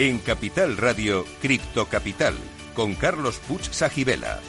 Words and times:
En 0.00 0.18
Capital 0.18 0.78
Radio, 0.78 1.26
Cripto 1.42 1.84
Capital, 1.84 2.34
con 2.72 2.94
Carlos 2.94 3.38
Puch 3.46 3.70
Sajibela. 3.70 4.40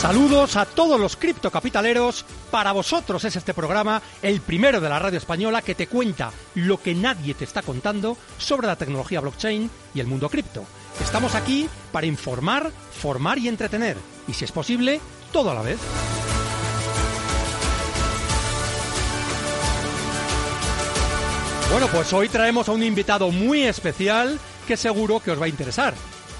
Saludos 0.00 0.56
a 0.56 0.66
todos 0.66 0.98
los 0.98 1.14
criptocapitaleros. 1.14 2.24
Para 2.52 2.72
vosotros 2.72 3.24
es 3.24 3.34
este 3.34 3.54
programa, 3.54 4.02
el 4.20 4.42
primero 4.42 4.78
de 4.78 4.90
la 4.90 4.98
radio 4.98 5.16
española 5.16 5.62
que 5.62 5.74
te 5.74 5.86
cuenta 5.86 6.30
lo 6.54 6.82
que 6.82 6.94
nadie 6.94 7.32
te 7.32 7.44
está 7.44 7.62
contando 7.62 8.18
sobre 8.36 8.66
la 8.66 8.76
tecnología 8.76 9.20
blockchain 9.20 9.70
y 9.94 10.00
el 10.00 10.06
mundo 10.06 10.28
cripto. 10.28 10.66
Estamos 11.02 11.34
aquí 11.34 11.66
para 11.92 12.04
informar, 12.04 12.70
formar 13.00 13.38
y 13.38 13.48
entretener. 13.48 13.96
Y 14.28 14.34
si 14.34 14.44
es 14.44 14.52
posible, 14.52 15.00
todo 15.32 15.50
a 15.50 15.54
la 15.54 15.62
vez. 15.62 15.78
Bueno, 21.70 21.86
pues 21.86 22.12
hoy 22.12 22.28
traemos 22.28 22.68
a 22.68 22.72
un 22.72 22.82
invitado 22.82 23.30
muy 23.30 23.62
especial 23.62 24.38
que 24.68 24.76
seguro 24.76 25.20
que 25.20 25.30
os 25.30 25.40
va 25.40 25.46
a 25.46 25.48
interesar. 25.48 25.94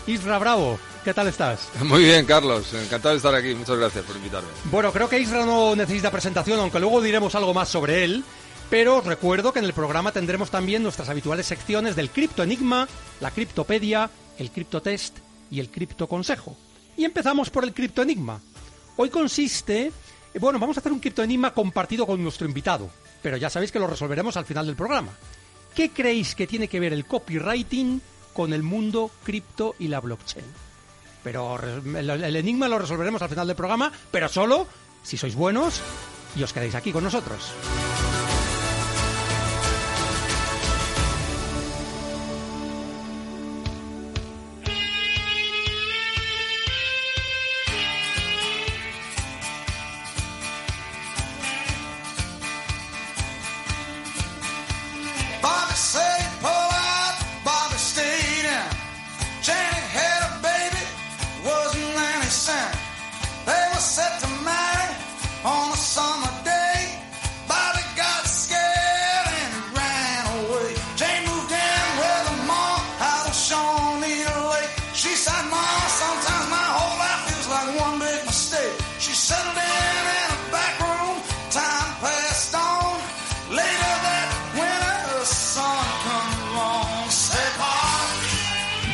Isra 0.06 0.38
Bravo, 0.38 0.78
¿Qué 1.04 1.12
tal 1.12 1.26
estás? 1.26 1.68
Muy 1.82 2.04
bien, 2.04 2.24
Carlos. 2.24 2.72
Encantado 2.74 3.14
de 3.14 3.16
estar 3.16 3.34
aquí. 3.34 3.54
Muchas 3.54 3.76
gracias 3.76 4.04
por 4.04 4.16
invitarme. 4.16 4.48
Bueno, 4.70 4.92
creo 4.92 5.08
que 5.08 5.18
Isra 5.18 5.44
no 5.44 5.74
necesita 5.74 6.12
presentación, 6.12 6.60
aunque 6.60 6.78
luego 6.78 7.00
diremos 7.00 7.34
algo 7.34 7.52
más 7.52 7.68
sobre 7.68 8.04
él. 8.04 8.24
Pero 8.70 8.98
os 8.98 9.04
recuerdo 9.04 9.52
que 9.52 9.58
en 9.58 9.64
el 9.64 9.72
programa 9.72 10.12
tendremos 10.12 10.50
también 10.50 10.82
nuestras 10.82 11.08
habituales 11.08 11.46
secciones 11.46 11.96
del 11.96 12.10
Cripto 12.10 12.42
Enigma, 12.42 12.88
la 13.20 13.30
Criptopedia, 13.32 14.08
el 14.38 14.50
Criptotest 14.50 15.18
y 15.50 15.60
el 15.60 15.70
Cripto 15.70 16.06
Consejo. 16.06 16.56
Y 16.96 17.04
empezamos 17.04 17.50
por 17.50 17.64
el 17.64 17.74
Cripto 17.74 18.02
Enigma. 18.02 18.40
Hoy 18.96 19.10
consiste... 19.10 19.92
Bueno, 20.40 20.58
vamos 20.58 20.76
a 20.76 20.80
hacer 20.80 20.92
un 20.92 21.00
Cripto 21.00 21.22
Enigma 21.22 21.52
compartido 21.52 22.06
con 22.06 22.22
nuestro 22.22 22.46
invitado, 22.46 22.88
pero 23.20 23.36
ya 23.36 23.50
sabéis 23.50 23.72
que 23.72 23.78
lo 23.78 23.86
resolveremos 23.86 24.36
al 24.36 24.46
final 24.46 24.66
del 24.66 24.76
programa. 24.76 25.12
¿Qué 25.74 25.90
creéis 25.90 26.34
que 26.34 26.46
tiene 26.46 26.68
que 26.68 26.80
ver 26.80 26.92
el 26.92 27.04
copywriting 27.04 28.00
con 28.32 28.52
el 28.52 28.62
mundo 28.62 29.10
cripto 29.24 29.74
y 29.78 29.88
la 29.88 30.00
blockchain? 30.00 30.71
Pero 31.22 31.58
el, 31.62 32.36
enigma 32.36 32.68
lo 32.68 32.78
resolveremos 32.78 33.22
al 33.22 33.28
final 33.28 33.46
del 33.46 33.56
programa, 33.56 33.92
pero 34.10 34.28
solo 34.28 34.66
si 35.02 35.16
sois 35.16 35.34
buenos 35.34 35.80
y 36.36 36.42
os 36.42 36.52
quedáis 36.52 36.74
aquí 36.74 36.92
con 36.92 37.04
nosotros. 37.04 37.52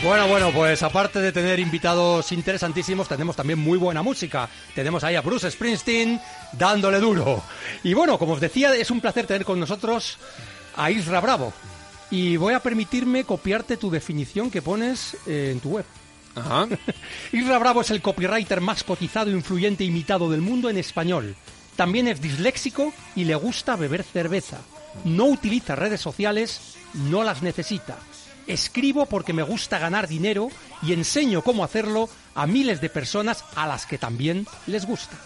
Bueno, 0.09 0.26
bueno, 0.26 0.53
pues 0.53 0.82
aparte 0.82 1.21
de 1.21 1.32
tener 1.32 1.59
invitados 1.60 2.32
interesantísimos, 2.32 3.09
tenemos 3.09 3.37
también 3.37 3.59
muy 3.59 3.76
buena 3.76 4.00
música. 4.00 4.49
Tenemos 4.75 5.04
ahí 5.04 5.16
a 5.16 5.21
Bruce 5.21 5.50
Springsteen 5.50 6.19
dándole 6.53 6.99
duro. 6.99 7.43
Y 7.82 7.93
bueno, 7.93 8.19
como 8.19 8.32
os 8.32 8.41
decía, 8.41 8.75
es 8.75 8.91
un 8.91 9.03
placer 9.03 9.26
tener 9.26 9.44
con 9.44 9.60
nosotros 9.60 10.16
a 10.76 10.91
Isra 10.91 11.20
Bravo. 11.20 11.53
Y 12.10 12.38
voy 12.38 12.55
a 12.55 12.60
permitirme 12.60 13.25
copiarte 13.25 13.76
tu 13.76 13.91
definición 13.91 14.50
que 14.50 14.62
pones 14.62 15.15
eh, 15.26 15.50
en 15.53 15.60
tu 15.60 15.72
web. 15.72 15.84
Ajá. 16.34 16.69
Bravo 17.59 17.81
es 17.81 17.91
el 17.91 18.03
copywriter 18.03 18.61
más 18.61 18.84
cotizado, 18.84 19.31
influyente 19.31 19.84
e 19.84 19.87
imitado 19.87 20.31
del 20.31 20.41
mundo 20.41 20.71
en 20.71 20.78
español. 20.78 21.37
También 21.77 22.09
es 22.09 22.21
disléxico 22.21 22.93
y 23.15 23.25
le 23.25 23.34
gusta 23.34 23.77
beber 23.77 24.03
cerveza. 24.03 24.59
No 25.05 25.27
utiliza 25.27 25.77
redes 25.77 26.00
sociales, 26.00 26.77
no 26.94 27.22
las 27.22 27.43
necesita 27.43 27.99
escribo 28.49 29.06
porque 29.06 29.33
me 29.33 29.43
gusta 29.43 29.78
ganar 29.78 30.09
dinero 30.09 30.49
y 30.83 30.93
enseño 30.93 31.43
cómo 31.43 31.62
hacerlo 31.62 32.09
a 32.34 32.47
miles 32.47 32.81
de 32.81 32.88
personas 32.88 33.44
a 33.55 33.67
las 33.67 33.87
que 33.87 33.99
también 33.99 34.47
les 34.67 34.87
gusta. 34.87 35.17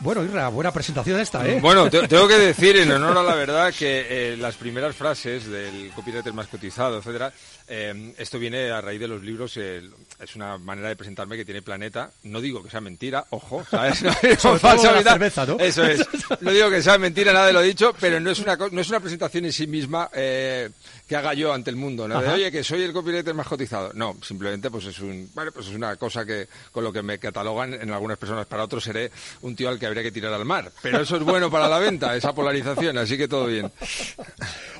Bueno, 0.00 0.22
Irra, 0.22 0.48
buena 0.48 0.72
presentación 0.72 1.18
esta, 1.20 1.46
¿eh? 1.48 1.60
Bueno, 1.60 1.88
tengo 1.88 2.28
que 2.28 2.38
decir, 2.38 2.76
en 2.76 2.90
honor 2.92 3.16
a 3.18 3.22
la 3.22 3.34
verdad, 3.34 3.72
que 3.72 4.06
eh, 4.08 4.36
las 4.36 4.56
primeras 4.56 4.94
frases 4.94 5.46
del 5.46 5.90
copywriter 5.94 6.32
más 6.32 6.48
cotizado, 6.48 6.98
etcétera, 6.98 7.32
eh, 7.66 8.12
esto 8.18 8.38
viene 8.38 8.70
a 8.70 8.80
raíz 8.80 9.00
de 9.00 9.08
los 9.08 9.22
libros, 9.22 9.56
eh, 9.56 9.82
es 10.20 10.36
una 10.36 10.58
manera 10.58 10.88
de 10.88 10.96
presentarme 10.96 11.36
que 11.36 11.44
tiene 11.44 11.62
Planeta. 11.62 12.10
No 12.24 12.40
digo 12.40 12.62
que 12.62 12.70
sea 12.70 12.80
mentira, 12.80 13.24
ojo, 13.30 13.64
¿sabes? 13.70 13.98
cerveza, 14.40 15.46
¿no? 15.46 15.58
Eso 15.58 15.84
es. 15.84 16.06
No 16.40 16.50
digo 16.50 16.68
que 16.68 16.82
sea 16.82 16.98
mentira, 16.98 17.32
nada 17.32 17.46
de 17.46 17.52
lo 17.54 17.62
dicho, 17.62 17.94
pero 17.98 18.20
no 18.20 18.30
es 18.30 18.40
una, 18.40 18.56
no 18.56 18.80
es 18.80 18.88
una 18.90 19.00
presentación 19.00 19.46
en 19.46 19.52
sí 19.52 19.66
misma 19.66 20.10
que 20.12 21.16
haga 21.16 21.34
yo 21.34 21.52
ante 21.52 21.70
el 21.70 21.76
mundo, 21.76 22.08
¿no? 22.08 22.20
De, 22.20 22.28
oye, 22.28 22.50
que 22.50 22.64
soy 22.64 22.82
el 22.82 22.92
copywriter 22.92 23.34
más 23.34 23.46
cotizado. 23.46 23.92
No, 23.94 24.16
simplemente 24.22 24.70
pues 24.70 24.86
es 24.86 24.98
un, 25.00 25.30
bueno, 25.34 25.52
pues 25.52 25.68
es 25.68 25.74
una 25.74 25.96
cosa 25.96 26.24
que 26.24 26.48
con 26.72 26.84
lo 26.84 26.92
que 26.92 27.02
me 27.02 27.18
catalogan 27.18 27.74
en 27.74 27.90
algunas 27.90 28.18
personas. 28.18 28.46
Para 28.46 28.64
otros 28.64 28.84
seré 28.84 29.10
un 29.42 29.54
tío 29.54 29.68
al 29.68 29.78
que 29.78 29.86
habría 29.94 30.10
que 30.10 30.12
tirar 30.12 30.32
al 30.32 30.44
mar. 30.44 30.72
Pero 30.82 31.00
eso 31.00 31.16
es 31.16 31.22
bueno 31.22 31.50
para 31.50 31.68
la 31.68 31.78
venta, 31.78 32.16
esa 32.16 32.34
polarización, 32.34 32.98
así 32.98 33.16
que 33.16 33.28
todo 33.28 33.46
bien. 33.46 33.70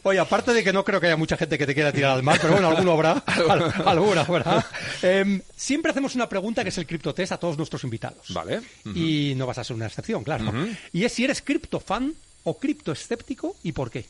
Oye, 0.03 0.19
aparte 0.19 0.53
de 0.53 0.65
que 0.65 0.73
no 0.73 0.85
creo 0.85 1.01
que 1.01 1.07
haya 1.07 1.17
mucha 1.17 1.37
gente 1.37 1.57
que 1.57 1.67
te 1.67 1.75
quiera 1.75 1.93
tirar 1.93 2.11
al 2.11 2.23
mar, 2.23 2.39
pero 2.41 2.55
bueno, 2.55 2.69
alguno 2.69 2.93
habrá, 2.93 3.13
alguna 3.87 4.23
habrá. 4.23 4.67
Em, 5.03 5.41
siempre 5.55 5.93
hacemos 5.93 6.15
una 6.17 6.29
pregunta 6.29 6.63
que 6.65 6.71
es 6.71 6.79
el 6.79 6.87
criptotest 6.87 7.33
a 7.33 7.39
todos 7.39 7.57
nuestros 7.57 7.85
invitados. 7.85 8.27
Vale. 8.31 8.61
Y 8.95 9.35
no 9.37 9.47
vas 9.47 9.59
a 9.59 9.65
ser 9.65 9.77
una 9.77 9.87
excepción, 9.87 10.25
claro. 10.25 10.53
Y 10.93 11.05
es 11.05 11.13
si 11.13 11.25
eres 11.25 11.43
criptofan 11.43 12.13
o 12.43 12.59
criptoescéptico 12.59 13.57
y 13.63 13.73
por 13.73 13.91
qué. 13.91 14.07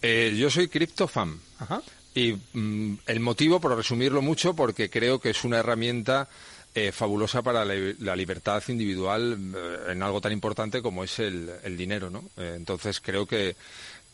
Eh, 0.00 0.34
yo 0.36 0.50
soy 0.50 0.68
criptofan. 0.68 1.38
Ajá. 1.58 1.82
Y 2.14 2.34
mm, 2.52 2.98
el 3.06 3.20
motivo, 3.20 3.60
por 3.60 3.76
resumirlo 3.76 4.22
mucho, 4.22 4.54
porque 4.54 4.90
creo 4.90 5.18
que 5.18 5.30
es 5.30 5.44
una 5.44 5.58
herramienta 5.58 6.28
eh, 6.74 6.92
fabulosa 6.92 7.42
para 7.42 7.64
la, 7.64 8.16
libertad 8.16 8.62
individual 8.68 9.38
eh, 9.54 9.92
en 9.92 10.02
algo 10.02 10.20
tan 10.20 10.32
importante 10.32 10.82
como 10.82 11.04
es 11.04 11.18
el, 11.18 11.76
dinero, 11.76 12.10
¿no? 12.10 12.24
entonces 12.36 13.00
creo 13.00 13.26
que, 13.26 13.56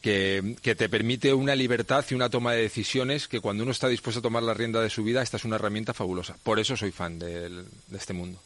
que, 0.00 0.74
te 0.76 0.88
permite 0.88 1.32
una 1.34 1.54
libertad 1.54 2.04
y 2.10 2.14
una 2.14 2.30
toma 2.30 2.52
de 2.52 2.62
decisiones 2.62 3.28
que 3.28 3.40
cuando 3.40 3.62
uno 3.62 3.72
está 3.72 3.88
dispuesto 3.88 4.20
a 4.20 4.22
tomar 4.22 4.42
la 4.42 4.54
rienda 4.54 4.80
de 4.80 4.90
su 4.90 5.02
vida, 5.02 5.22
esta 5.22 5.36
es 5.36 5.44
una 5.44 5.56
herramienta 5.56 5.94
fabulosa. 5.94 6.36
Por 6.42 6.58
eso 6.58 6.76
soy 6.76 6.92
fan 6.92 7.18
de 7.18 7.64
este 7.92 8.12
mundo. 8.12 8.40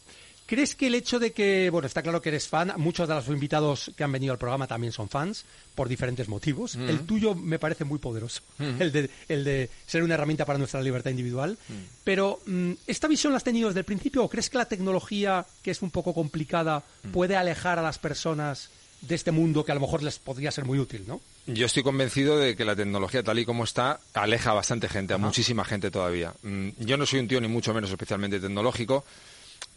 ¿Crees 0.46 0.74
que 0.74 0.88
el 0.88 0.94
hecho 0.94 1.18
de 1.18 1.32
que, 1.32 1.70
bueno, 1.70 1.86
está 1.86 2.02
claro 2.02 2.20
que 2.20 2.28
eres 2.28 2.48
fan, 2.48 2.72
muchos 2.76 3.08
de 3.08 3.14
los 3.14 3.28
invitados 3.28 3.90
que 3.96 4.04
han 4.04 4.12
venido 4.12 4.32
al 4.32 4.38
programa 4.38 4.66
también 4.66 4.92
son 4.92 5.08
fans, 5.08 5.44
por 5.74 5.88
diferentes 5.88 6.28
motivos. 6.28 6.74
El 6.76 7.06
tuyo 7.06 7.34
me 7.34 7.58
parece 7.58 7.84
muy 7.84 7.98
poderoso, 7.98 8.42
el, 8.58 8.92
de, 8.92 9.10
el 9.28 9.44
de 9.44 9.70
ser 9.86 10.02
una 10.02 10.14
herramienta 10.14 10.44
para 10.44 10.58
nuestra 10.58 10.82
libertad 10.82 11.10
individual. 11.10 11.56
Pero, 12.04 12.40
mm, 12.46 12.72
¿esta 12.86 13.08
visión 13.08 13.32
la 13.32 13.38
has 13.38 13.44
tenido 13.44 13.68
desde 13.68 13.80
el 13.80 13.86
principio 13.86 14.24
o 14.24 14.28
crees 14.28 14.50
que 14.50 14.58
la 14.58 14.66
tecnología, 14.66 15.46
que 15.62 15.70
es 15.70 15.80
un 15.82 15.90
poco 15.90 16.12
complicada, 16.12 16.82
puede 17.12 17.36
alejar 17.36 17.78
a 17.78 17.82
las 17.82 17.98
personas 17.98 18.70
de 19.02 19.16
este 19.16 19.32
mundo 19.32 19.64
que 19.64 19.72
a 19.72 19.74
lo 19.74 19.80
mejor 19.80 20.02
les 20.02 20.18
podría 20.18 20.50
ser 20.50 20.64
muy 20.64 20.78
útil, 20.78 21.04
¿no? 21.06 21.20
Yo 21.46 21.66
estoy 21.66 21.82
convencido 21.82 22.38
de 22.38 22.54
que 22.54 22.64
la 22.64 22.76
tecnología 22.76 23.22
tal 23.22 23.38
y 23.38 23.44
como 23.44 23.64
está 23.64 23.98
aleja 24.14 24.52
a 24.52 24.54
bastante 24.54 24.88
gente, 24.88 25.12
a 25.12 25.18
muchísima 25.18 25.64
gente 25.64 25.90
todavía. 25.90 26.32
Mm, 26.42 26.68
yo 26.78 26.96
no 26.96 27.04
soy 27.04 27.18
un 27.18 27.28
tío 27.28 27.40
ni 27.40 27.48
mucho 27.48 27.74
menos 27.74 27.90
especialmente 27.90 28.38
tecnológico, 28.38 29.04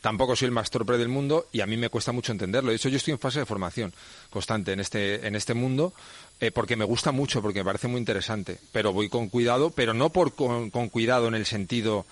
tampoco 0.06 0.36
soy 0.36 0.46
el 0.46 0.52
más 0.52 0.70
torpe 0.70 1.00
del 1.00 1.08
mundo 1.08 1.48
y 1.52 1.62
a 1.62 1.66
mí 1.66 1.78
me 1.78 1.90
cuesta 1.90 2.12
mucho 2.12 2.32
entenderlo. 2.32 2.70
De 2.70 2.76
hecho, 2.76 2.90
yo 2.90 2.98
estoy 2.98 3.14
en 3.14 3.20
fase 3.20 3.40
de 3.40 3.48
formación 3.48 3.92
constante 4.30 4.72
en 4.72 4.80
este, 4.80 5.26
en 5.26 5.36
este 5.36 5.56
mundo 5.56 5.96
eh, 6.40 6.52
porque 6.52 6.76
me 6.76 6.86
gusta 6.86 7.12
mucho, 7.12 7.42
porque 7.42 7.62
me 7.62 7.66
parece 7.66 7.88
muy 7.88 7.98
interesante. 7.98 8.60
Pero 8.72 8.94
voy 8.94 9.10
con 9.10 9.30
cuidado, 9.30 9.72
pero 9.72 9.96
no 9.96 10.12
por 10.12 10.36
con, 10.36 10.70
cuidado 10.90 11.28
en 11.28 11.34
el 11.34 11.48
sentido 11.48 12.06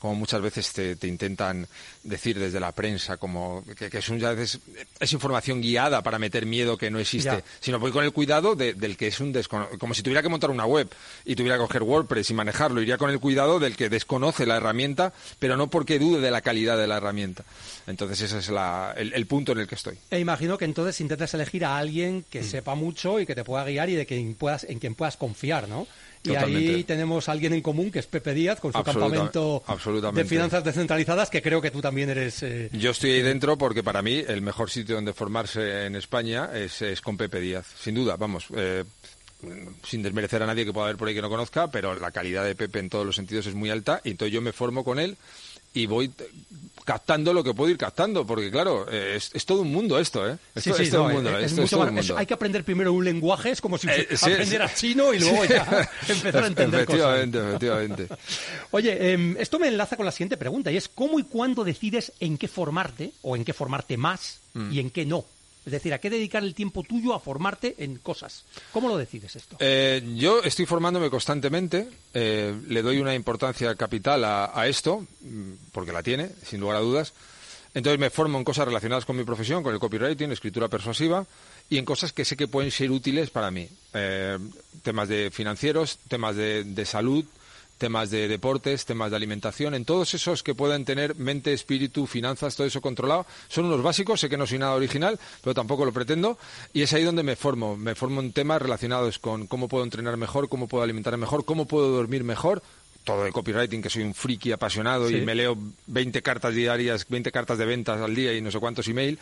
como 0.00 0.14
muchas 0.14 0.40
veces 0.40 0.72
te, 0.72 1.06
intentan 1.06 1.68
decir 2.02 2.38
desde 2.38 2.58
la 2.58 2.72
prensa, 2.72 3.18
como 3.18 3.62
que, 3.78 3.90
es, 3.92 4.08
un, 4.08 4.18
veces, 4.18 4.58
es 4.98 5.12
información 5.12 5.60
guiada 5.60 6.02
para 6.02 6.18
meter 6.18 6.46
miedo 6.46 6.78
que 6.78 6.90
no 6.90 6.98
existe, 6.98 7.44
sino 7.60 7.78
voy 7.78 7.92
con 7.92 8.02
el 8.02 8.10
cuidado 8.10 8.56
del 8.56 8.96
que 8.96 9.08
es 9.08 9.20
un 9.20 9.30
desconocido, 9.30 9.78
como 9.78 9.92
si 9.92 10.02
tuviera 10.02 10.22
que 10.22 10.30
montar 10.30 10.50
una 10.50 10.64
web 10.64 10.88
y 11.26 11.36
tuviera 11.36 11.56
que 11.56 11.62
coger 11.62 11.82
WordPress 11.82 12.30
y 12.30 12.34
manejarlo, 12.34 12.80
iría 12.80 12.96
con 12.96 13.10
el 13.10 13.20
cuidado 13.20 13.58
del 13.58 13.76
que 13.76 13.90
desconoce 13.90 14.46
la 14.46 14.56
herramienta, 14.56 15.12
pero 15.38 15.58
no 15.58 15.68
porque 15.68 15.98
dude 15.98 16.20
de 16.20 16.30
la 16.30 16.40
calidad 16.40 16.78
de 16.78 16.86
la 16.86 16.96
herramienta. 16.96 17.44
Entonces 17.86 18.22
ese 18.22 18.38
es 18.38 18.50
el, 18.96 19.26
punto 19.26 19.52
en 19.52 19.58
el 19.58 19.68
que 19.68 19.74
estoy. 19.74 19.98
E 20.10 20.18
imagino 20.18 20.56
que 20.56 20.64
entonces 20.64 20.98
intentas 21.02 21.34
elegir 21.34 21.66
a 21.66 21.76
alguien 21.76 22.24
que 22.30 22.40
mm. 22.40 22.44
sepa 22.44 22.74
mucho 22.74 23.20
y 23.20 23.26
que 23.26 23.34
te 23.34 23.44
pueda 23.44 23.64
guiar 23.64 23.90
y 23.90 23.96
de 23.96 24.06
quien 24.06 24.34
puedas, 24.34 24.64
en 24.64 24.78
quien 24.78 24.94
puedas 24.94 25.18
confiar, 25.18 25.68
¿no? 25.68 25.86
Y 26.22 26.34
ahí 26.34 26.84
tenemos 26.84 27.28
a 27.28 27.32
alguien 27.32 27.54
en 27.54 27.62
común 27.62 27.90
que 27.90 27.98
es 27.98 28.06
Pepe 28.06 28.34
Díaz 28.34 28.60
con 28.60 28.72
su 28.72 28.82
campamento 28.82 29.62
de 29.92 30.24
finanzas 30.24 30.64
descentralizadas 30.64 31.30
que 31.30 31.42
creo 31.42 31.60
que 31.60 31.70
tú 31.70 31.80
también 31.80 32.10
eres. 32.10 32.42
Eh, 32.42 32.70
Yo 32.72 32.90
estoy 32.90 33.12
ahí 33.12 33.22
dentro 33.22 33.56
porque 33.58 33.82
para 33.82 34.02
mí 34.02 34.22
el 34.26 34.42
mejor 34.42 34.70
sitio 34.70 34.94
donde 34.96 35.12
formarse 35.12 35.86
en 35.86 35.96
España 35.96 36.50
es, 36.54 37.00
con 37.00 37.16
Pepe 37.16 37.40
Díaz, 37.40 37.66
sin 37.80 37.94
duda, 37.94 38.16
vamos. 38.16 38.46
Eh, 38.54 38.84
sin 39.84 40.02
desmerecer 40.02 40.42
a 40.42 40.46
nadie 40.46 40.66
que 40.66 40.72
pueda 40.72 40.86
haber 40.86 40.98
por 40.98 41.08
ahí 41.08 41.14
que 41.14 41.22
no 41.22 41.30
conozca, 41.30 41.70
pero 41.70 41.98
la 41.98 42.10
calidad 42.10 42.44
de 42.44 42.54
Pepe 42.54 42.78
en 42.78 42.90
todos 42.90 43.06
los 43.06 43.16
sentidos 43.16 43.46
es 43.46 43.54
muy 43.54 43.70
alta 43.70 44.02
y 44.04 44.10
entonces 44.10 44.34
yo 44.34 44.42
me 44.42 44.52
formo 44.52 44.84
con 44.84 44.98
él 44.98 45.16
y 45.74 45.86
voy 45.86 46.10
captando 46.84 47.32
lo 47.32 47.44
que 47.44 47.54
puedo 47.54 47.70
ir 47.70 47.78
captando, 47.78 48.26
porque 48.26 48.50
claro, 48.50 48.86
eh, 48.90 49.16
es, 49.16 49.46
todo 49.46 49.62
un 49.62 49.70
mundo 49.70 49.98
esto, 49.98 50.28
¿eh? 50.28 50.36
sí, 50.56 50.72
sí, 50.76 50.90
todo 50.90 51.04
un 51.04 51.12
mundo. 51.12 51.30
hay 52.16 52.26
que 52.26 52.34
aprender 52.34 52.64
primero 52.64 52.92
un 52.92 53.04
lenguaje, 53.04 53.50
es 53.50 53.60
como 53.60 53.78
si 53.78 53.88
eh, 53.88 54.08
aprendiera 54.20 54.72
chino 54.74 55.14
y 55.14 55.20
luego 55.20 55.44
ya 55.44 55.88
empezar 56.08 56.44
a 56.44 56.46
entender 56.48 56.80
efectivamente, 56.80 57.38
cosas. 57.38 57.50
Efectivamente, 57.50 58.08
Oye, 58.72 59.12
em, 59.12 59.36
esto 59.38 59.58
me 59.58 59.68
enlaza 59.68 59.96
con 59.96 60.06
la 60.06 60.12
siguiente 60.12 60.36
pregunta, 60.36 60.72
y 60.72 60.76
es 60.76 60.88
¿cómo 60.88 61.18
y 61.18 61.24
cuándo 61.24 61.62
decides 61.62 62.12
en 62.18 62.38
qué 62.38 62.48
formarte, 62.48 63.12
o 63.22 63.36
en 63.36 63.44
qué 63.44 63.52
formarte 63.52 63.96
más, 63.96 64.40
mm. 64.54 64.72
y 64.72 64.80
en 64.80 64.90
qué 64.90 65.04
no? 65.06 65.24
Es 65.64 65.72
decir, 65.72 65.92
¿a 65.92 65.98
qué 65.98 66.08
dedicar 66.08 66.42
el 66.42 66.54
tiempo 66.54 66.82
tuyo 66.82 67.14
a 67.14 67.20
formarte 67.20 67.74
en 67.78 67.96
cosas? 67.98 68.44
¿Cómo 68.72 68.88
lo 68.88 68.96
decides 68.96 69.36
esto? 69.36 69.56
Eh, 69.60 70.02
yo 70.16 70.42
estoy 70.42 70.66
formándome 70.66 71.10
constantemente, 71.10 71.88
eh, 72.14 72.54
le 72.68 72.82
doy 72.82 72.98
una 72.98 73.14
importancia 73.14 73.74
capital 73.74 74.24
a, 74.24 74.66
esto, 74.66 75.06
mm, 75.20 75.52
porque 75.72 75.92
la 75.92 76.02
tiene, 76.02 76.30
sin 76.44 76.60
lugar 76.60 76.76
a 76.76 76.80
dudas. 76.80 77.12
Entonces 77.74 78.00
me 78.00 78.10
formo 78.10 78.38
en 78.38 78.44
cosas 78.44 78.66
relacionadas 78.66 79.04
con 79.04 79.16
mi 79.16 79.24
profesión, 79.24 79.62
con 79.62 79.72
el 79.72 79.78
copywriting, 79.78 80.32
escritura 80.32 80.68
persuasiva, 80.68 81.26
y 81.68 81.78
en 81.78 81.84
cosas 81.84 82.12
que 82.12 82.24
sé 82.24 82.36
que 82.36 82.48
pueden 82.48 82.70
ser 82.70 82.90
útiles 82.90 83.30
para 83.30 83.50
mí. 83.50 83.68
Eh, 83.94 84.38
temas 84.82 85.08
de 85.08 85.30
financieros, 85.30 85.98
temas 86.08 86.34
de 86.34 86.84
salud, 86.84 87.24
temas 87.80 88.10
de 88.10 88.28
deportes, 88.28 88.84
temas 88.84 89.10
de 89.10 89.16
alimentación, 89.16 89.74
en 89.74 89.86
todos 89.86 90.12
esos 90.14 90.44
que 90.44 90.54
puedan 90.54 90.84
tener 90.84 91.16
mente, 91.16 91.52
espíritu, 91.52 92.06
finanzas, 92.06 92.54
todo 92.54 92.66
eso 92.66 92.80
controlado. 92.80 93.26
Son 93.48 93.64
unos 93.64 93.82
básicos, 93.82 94.20
sé 94.20 94.28
que 94.28 94.36
no 94.36 94.46
soy 94.46 94.58
nada 94.58 94.74
original, 94.74 95.18
pero 95.42 95.54
tampoco 95.54 95.86
lo 95.86 95.92
pretendo. 95.92 96.38
Y 96.74 96.82
es 96.82 96.92
ahí 96.92 97.02
donde 97.02 97.22
me 97.22 97.34
formo. 97.34 97.76
Me 97.76 97.94
formo 97.94 98.20
en 98.20 98.32
temas 98.32 98.60
relacionados 98.60 99.18
con 99.18 99.46
cómo 99.46 99.66
puedo 99.66 99.82
entrenar 99.82 100.18
mejor, 100.18 100.50
cómo 100.50 100.68
puedo 100.68 100.84
alimentar 100.84 101.16
mejor, 101.16 101.44
cómo 101.46 101.66
puedo 101.66 101.88
dormir 101.88 102.22
mejor, 102.22 102.62
todo 103.04 103.24
de 103.24 103.32
copywriting, 103.32 103.80
que 103.80 103.88
soy 103.88 104.02
un 104.02 104.14
friki 104.14 104.52
apasionado 104.52 105.08
y 105.08 105.22
me 105.22 105.34
leo 105.34 105.56
20 105.86 106.20
cartas 106.22 106.54
diarias, 106.54 107.06
20 107.08 107.32
cartas 107.32 107.56
de 107.56 107.64
ventas 107.64 108.00
al 108.00 108.14
día 108.14 108.34
y 108.34 108.42
no 108.42 108.50
sé 108.50 108.58
cuántos 108.58 108.86
email. 108.88 109.18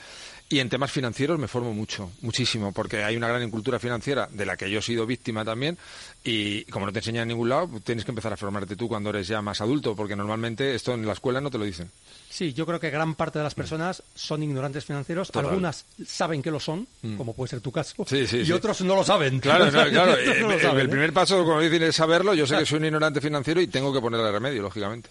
Y 0.50 0.60
en 0.60 0.70
temas 0.70 0.90
financieros 0.90 1.38
me 1.38 1.46
formo 1.46 1.74
mucho, 1.74 2.10
muchísimo, 2.22 2.72
porque 2.72 3.04
hay 3.04 3.16
una 3.16 3.28
gran 3.28 3.42
incultura 3.42 3.78
financiera 3.78 4.28
de 4.32 4.46
la 4.46 4.56
que 4.56 4.70
yo 4.70 4.78
he 4.78 4.82
sido 4.82 5.04
víctima 5.04 5.44
también. 5.44 5.76
Y 6.24 6.64
como 6.64 6.86
no 6.86 6.92
te 6.92 7.00
enseñan 7.00 7.22
en 7.22 7.28
ningún 7.28 7.50
lado, 7.50 7.68
tienes 7.84 8.04
que 8.06 8.12
empezar 8.12 8.32
a 8.32 8.36
formarte 8.38 8.74
tú 8.74 8.88
cuando 8.88 9.10
eres 9.10 9.28
ya 9.28 9.42
más 9.42 9.60
adulto, 9.60 9.94
porque 9.94 10.16
normalmente 10.16 10.74
esto 10.74 10.94
en 10.94 11.06
la 11.06 11.12
escuela 11.12 11.42
no 11.42 11.50
te 11.50 11.58
lo 11.58 11.64
dicen. 11.64 11.90
Sí, 12.30 12.54
yo 12.54 12.64
creo 12.64 12.80
que 12.80 12.88
gran 12.88 13.14
parte 13.14 13.38
de 13.38 13.44
las 13.44 13.54
personas 13.54 14.02
son 14.14 14.42
ignorantes 14.42 14.86
financieros. 14.86 15.30
Algunas 15.34 15.84
saben 16.06 16.42
que 16.42 16.50
lo 16.50 16.60
son, 16.60 16.86
mm. 17.02 17.16
como 17.16 17.34
puede 17.34 17.50
ser 17.50 17.60
tu 17.60 17.70
caso, 17.70 18.06
y 18.10 18.52
otros 18.52 18.80
no 18.80 18.94
lo 18.94 19.04
saben. 19.04 19.40
Claro, 19.40 19.70
claro. 19.90 20.16
el, 20.16 20.86
¿eh? 20.86 20.88
primer 20.88 21.12
paso, 21.12 21.44
como 21.44 21.60
dicen, 21.60 21.82
es 21.82 21.96
saberlo. 21.96 22.32
Yo 22.32 22.46
sé 22.46 22.56
que 22.56 22.64
soy 22.64 22.78
un 22.78 22.86
ignorante 22.86 23.20
financiero 23.20 23.60
y 23.60 23.66
tengo 23.66 23.92
que 23.92 24.00
ponerle 24.00 24.32
remedio, 24.32 24.62
lógicamente. 24.62 25.10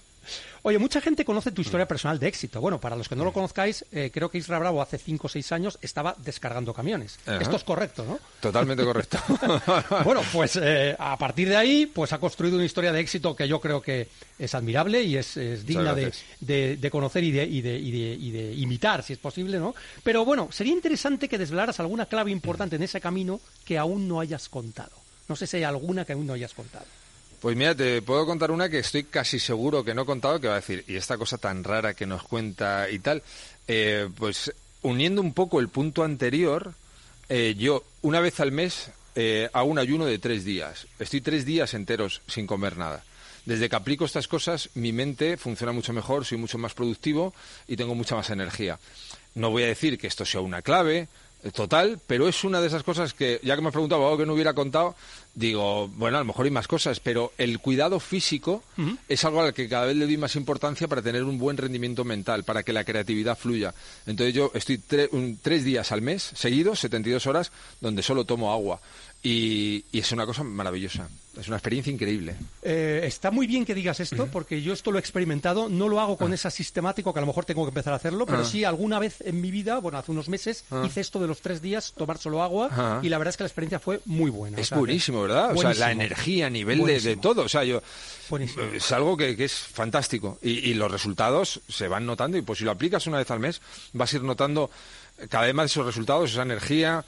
Oye, 0.67 0.79
mucha 0.79 0.99
gente 0.99 1.23
conoce 1.23 1.53
tu 1.53 1.61
historia 1.61 1.87
personal 1.87 2.19
de 2.19 2.27
éxito. 2.27 2.59
Bueno, 2.59 2.77
para 2.77 2.97
los 2.97 3.07
que 3.07 3.15
no 3.15 3.23
lo 3.23 3.31
conozcáis, 3.31 3.85
eh, 3.89 4.11
creo 4.13 4.29
que 4.29 4.37
Isra 4.37 4.59
Bravo 4.59 4.81
hace 4.81 4.97
5 4.97 5.27
o 5.27 5.29
6 5.29 5.51
años 5.53 5.79
estaba 5.81 6.13
descargando 6.17 6.73
camiones. 6.73 7.19
Esto 7.25 7.55
es 7.55 7.63
correcto, 7.63 8.03
¿no? 8.03 8.19
Totalmente 8.41 8.83
correcto. 8.83 9.17
bueno, 10.03 10.21
pues 10.33 10.59
eh, 10.61 10.93
a 10.99 11.17
partir 11.17 11.47
de 11.47 11.55
ahí, 11.55 11.85
pues 11.85 12.11
ha 12.11 12.17
construido 12.17 12.57
una 12.57 12.65
historia 12.65 12.91
de 12.91 12.99
éxito 12.99 13.33
que 13.33 13.47
yo 13.47 13.61
creo 13.61 13.81
que 13.81 14.09
es 14.37 14.53
admirable 14.55 15.01
y 15.03 15.15
es, 15.15 15.35
digna 15.65 15.95
de, 15.95 16.89
conocer 16.91 17.23
y 17.23 17.31
de, 17.31 17.45
y, 17.45 17.59
y 17.59 18.31
de 18.31 18.53
imitar, 18.55 19.03
si 19.03 19.13
es 19.13 19.19
posible, 19.19 19.59
¿no? 19.59 19.73
Pero 20.03 20.25
bueno, 20.25 20.49
sería 20.51 20.73
interesante 20.73 21.29
que 21.29 21.37
desvelaras 21.37 21.79
alguna 21.79 22.07
clave 22.07 22.31
importante 22.31 22.75
en 22.75 22.83
ese 22.83 22.99
camino 22.99 23.39
que 23.63 23.77
aún 23.77 24.09
no 24.09 24.19
hayas 24.19 24.49
contado. 24.49 24.91
No 25.29 25.37
sé 25.37 25.47
si 25.47 25.55
hay 25.55 25.63
alguna 25.63 26.03
que 26.03 26.11
aún 26.11 26.27
no 26.27 26.33
hayas 26.33 26.53
contado. 26.53 26.83
Pues 27.41 27.55
mira, 27.55 27.75
te 27.75 28.01
puedo 28.01 28.25
contar 28.25 28.49
una 28.49 28.67
que 28.67 28.79
estoy 28.79 29.03
casi 29.03 29.39
seguro 29.39 29.83
que 29.83 29.93
no 29.93 30.01
he 30.01 30.05
contado, 30.05 30.39
que 30.39 30.47
va 30.47 30.53
a 30.53 30.61
decir, 30.61 30.83
y 30.87 30.95
esta 30.95 31.17
cosa 31.17 31.37
tan 31.37 31.63
rara 31.63 31.93
que 31.93 32.07
nos 32.07 32.23
cuenta 32.23 32.89
y 32.89 32.97
tal, 32.97 33.21
eh, 33.67 34.09
pues 34.17 34.51
uniendo 34.81 35.21
un 35.21 35.33
poco 35.33 35.59
el 35.59 35.69
punto 35.69 36.03
anterior, 36.03 36.73
eh, 37.29 37.53
yo 37.55 37.83
una 38.01 38.21
vez 38.21 38.39
al 38.39 38.51
mes 38.51 38.89
eh, 39.15 39.49
hago 39.53 39.69
un 39.69 39.77
ayuno 39.77 40.05
de 40.05 40.17
tres 40.17 40.45
días. 40.45 40.87
Estoy 40.97 41.21
tres 41.21 41.45
días 41.45 41.75
enteros 41.75 42.21
sin 42.27 42.47
comer 42.47 42.75
nada. 42.77 43.03
Desde 43.45 43.69
que 43.69 43.75
aplico 43.75 44.05
estas 44.05 44.27
cosas, 44.27 44.69
mi 44.73 44.91
mente 44.91 45.37
funciona 45.37 45.71
mucho 45.71 45.93
mejor, 45.93 46.25
soy 46.25 46.37
mucho 46.37 46.57
más 46.57 46.73
productivo 46.73 47.33
y 47.67 47.77
tengo 47.77 47.93
mucha 47.93 48.15
más 48.15 48.29
energía. 48.31 48.79
No 49.35 49.51
voy 49.51 49.63
a 49.63 49.67
decir 49.67 49.97
que 49.97 50.07
esto 50.07 50.25
sea 50.25 50.41
una 50.41 50.61
clave, 50.63 51.07
total, 51.53 51.99
pero 52.07 52.27
es 52.27 52.43
una 52.43 52.61
de 52.61 52.67
esas 52.67 52.83
cosas 52.83 53.13
que, 53.13 53.39
ya 53.43 53.55
que 53.55 53.61
me 53.61 53.67
has 53.67 53.73
preguntado 53.73 54.05
algo 54.05 54.17
que 54.17 54.25
no 54.25 54.33
hubiera 54.33 54.53
contado, 54.53 54.95
digo, 55.33 55.87
bueno, 55.89 56.17
a 56.17 56.21
lo 56.21 56.25
mejor 56.25 56.45
hay 56.45 56.51
más 56.51 56.67
cosas, 56.67 56.99
pero 56.99 57.31
el 57.37 57.59
cuidado 57.59 57.99
físico 57.99 58.63
es 59.07 59.23
algo 59.23 59.41
al 59.41 59.53
que 59.53 59.69
cada 59.69 59.85
vez 59.85 59.95
le 59.95 60.05
doy 60.05 60.17
más 60.17 60.35
importancia 60.35 60.87
para 60.87 61.01
tener 61.01 61.23
un 61.23 61.37
buen 61.37 61.57
rendimiento 61.57 62.03
mental, 62.03 62.43
para 62.43 62.63
que 62.63 62.73
la 62.73 62.83
creatividad 62.83 63.37
fluya. 63.37 63.73
Entonces 64.05 64.33
yo 64.33 64.51
estoy 64.55 64.79
tres 64.79 65.63
días 65.63 65.91
al 65.91 66.01
mes, 66.01 66.31
seguidos, 66.35 66.79
72 66.79 67.27
horas, 67.27 67.51
donde 67.79 68.01
solo 68.01 68.25
tomo 68.25 68.51
agua. 68.51 68.81
Y, 69.21 69.83
es 69.91 70.11
una 70.11 70.25
cosa 70.25 70.43
maravillosa, 70.43 71.09
es 71.39 71.47
una 71.47 71.57
experiencia 71.57 71.91
increíble. 71.91 72.35
Eh, 72.61 73.01
está 73.03 73.31
muy 73.31 73.47
bien 73.47 73.65
que 73.65 73.75
digas 73.75 73.99
esto, 73.99 74.27
porque 74.27 74.61
yo 74.61 74.73
esto 74.73 74.91
lo 74.91 74.97
he 74.97 74.99
experimentado, 74.99 75.69
no 75.69 75.87
lo 75.87 75.99
hago 75.99 76.17
con 76.17 76.31
ah. 76.31 76.35
esa 76.35 76.49
sistemático, 76.49 77.13
que 77.13 77.19
a 77.19 77.21
lo 77.21 77.27
mejor 77.27 77.45
tengo 77.45 77.63
que 77.63 77.69
empezar 77.69 77.93
a 77.93 77.97
hacerlo, 77.97 78.25
pero 78.25 78.39
ah. 78.39 78.45
sí 78.45 78.63
alguna 78.63 78.99
vez 78.99 79.21
en 79.21 79.39
mi 79.41 79.51
vida, 79.51 79.79
bueno, 79.79 79.97
hace 79.97 80.11
unos 80.11 80.29
meses, 80.29 80.65
ah. 80.71 80.83
hice 80.85 81.01
esto 81.01 81.19
de 81.19 81.27
los 81.27 81.41
tres 81.41 81.61
días, 81.61 81.93
tomar 81.95 82.17
solo 82.17 82.41
agua, 82.41 83.01
y 83.03 83.09
la 83.09 83.17
verdad 83.17 83.31
es 83.31 83.37
que 83.37 83.43
la 83.43 83.47
experiencia 83.47 83.79
fue 83.79 84.01
muy 84.05 84.31
buena. 84.31 84.57
Es 84.57 84.71
buenísimo, 84.71 85.21
¿verdad? 85.21 85.55
O 85.55 85.61
sea, 85.61 85.73
la 85.73 85.91
energía 85.91 86.47
a 86.47 86.49
nivel 86.49 86.85
de, 86.85 87.17
todo, 87.17 87.43
o 87.43 87.49
sea, 87.49 87.63
yo... 87.63 87.81
Es 88.73 88.91
algo 88.91 89.15
que, 89.15 89.35
es 89.37 89.53
fantástico 89.53 90.37
y, 90.41 90.69
y 90.69 90.73
los 90.73 90.91
resultados 90.91 91.61
se 91.69 91.87
van 91.87 92.05
notando 92.05 92.37
y 92.37 92.41
pues 92.41 92.59
si 92.59 92.65
lo 92.65 92.71
aplicas 92.71 93.07
una 93.07 93.19
vez 93.19 93.31
al 93.31 93.39
mes 93.39 93.61
vas 93.93 94.11
a 94.11 94.17
ir 94.17 94.23
notando 94.23 94.69
cada 95.29 95.45
vez 95.45 95.55
más 95.55 95.71
esos 95.71 95.85
resultados, 95.85 96.31
esa 96.31 96.41
energía, 96.41 97.05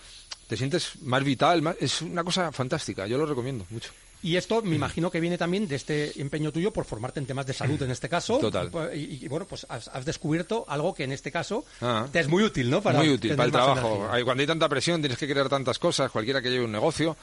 te 0.48 0.58
sientes 0.58 0.94
más 1.02 1.24
vital, 1.24 1.76
es 1.80 2.02
una 2.02 2.24
cosa 2.24 2.52
fantástica, 2.52 3.06
yo 3.06 3.18
lo 3.18 3.26
recomiendo 3.26 3.66
mucho. 3.70 3.92
Y 4.22 4.36
esto 4.36 4.62
me 4.62 4.76
imagino 4.76 5.10
que 5.10 5.20
viene 5.20 5.38
también 5.38 5.68
de 5.68 5.76
este 5.76 6.22
empeño 6.22 6.52
tuyo 6.52 6.74
por 6.74 6.86
formarte 6.86 7.20
en 7.20 7.26
temas 7.26 7.46
de 7.46 7.54
salud 7.54 7.82
en 7.82 7.92
este 7.92 8.10
caso. 8.10 8.40
Total. 8.40 8.70
Y, 8.94 9.28
bueno, 9.28 9.46
pues 9.48 9.66
has, 9.70 10.06
descubierto 10.06 10.66
algo 10.68 10.94
que 10.94 11.06
en 11.06 11.12
este 11.12 11.32
caso 11.32 11.64
ah. 11.82 12.06
te 12.12 12.20
es 12.20 12.28
muy 12.28 12.44
útil, 12.44 12.70
¿no? 12.70 12.82
Para 12.82 13.00
muy 13.00 13.10
útil 13.10 13.36
para 13.36 13.46
el 13.46 13.52
trabajo. 13.52 14.10
Cuando 14.24 14.42
hay 14.42 14.48
tanta 14.48 14.68
presión 14.68 15.02
tienes 15.02 15.18
que 15.18 15.28
crear 15.28 15.48
tantas 15.48 15.80
cosas, 15.80 16.12
cualquiera 16.12 16.42
que 16.42 16.50
lleve 16.50 16.66
un 16.66 16.72
negocio, 16.72 17.16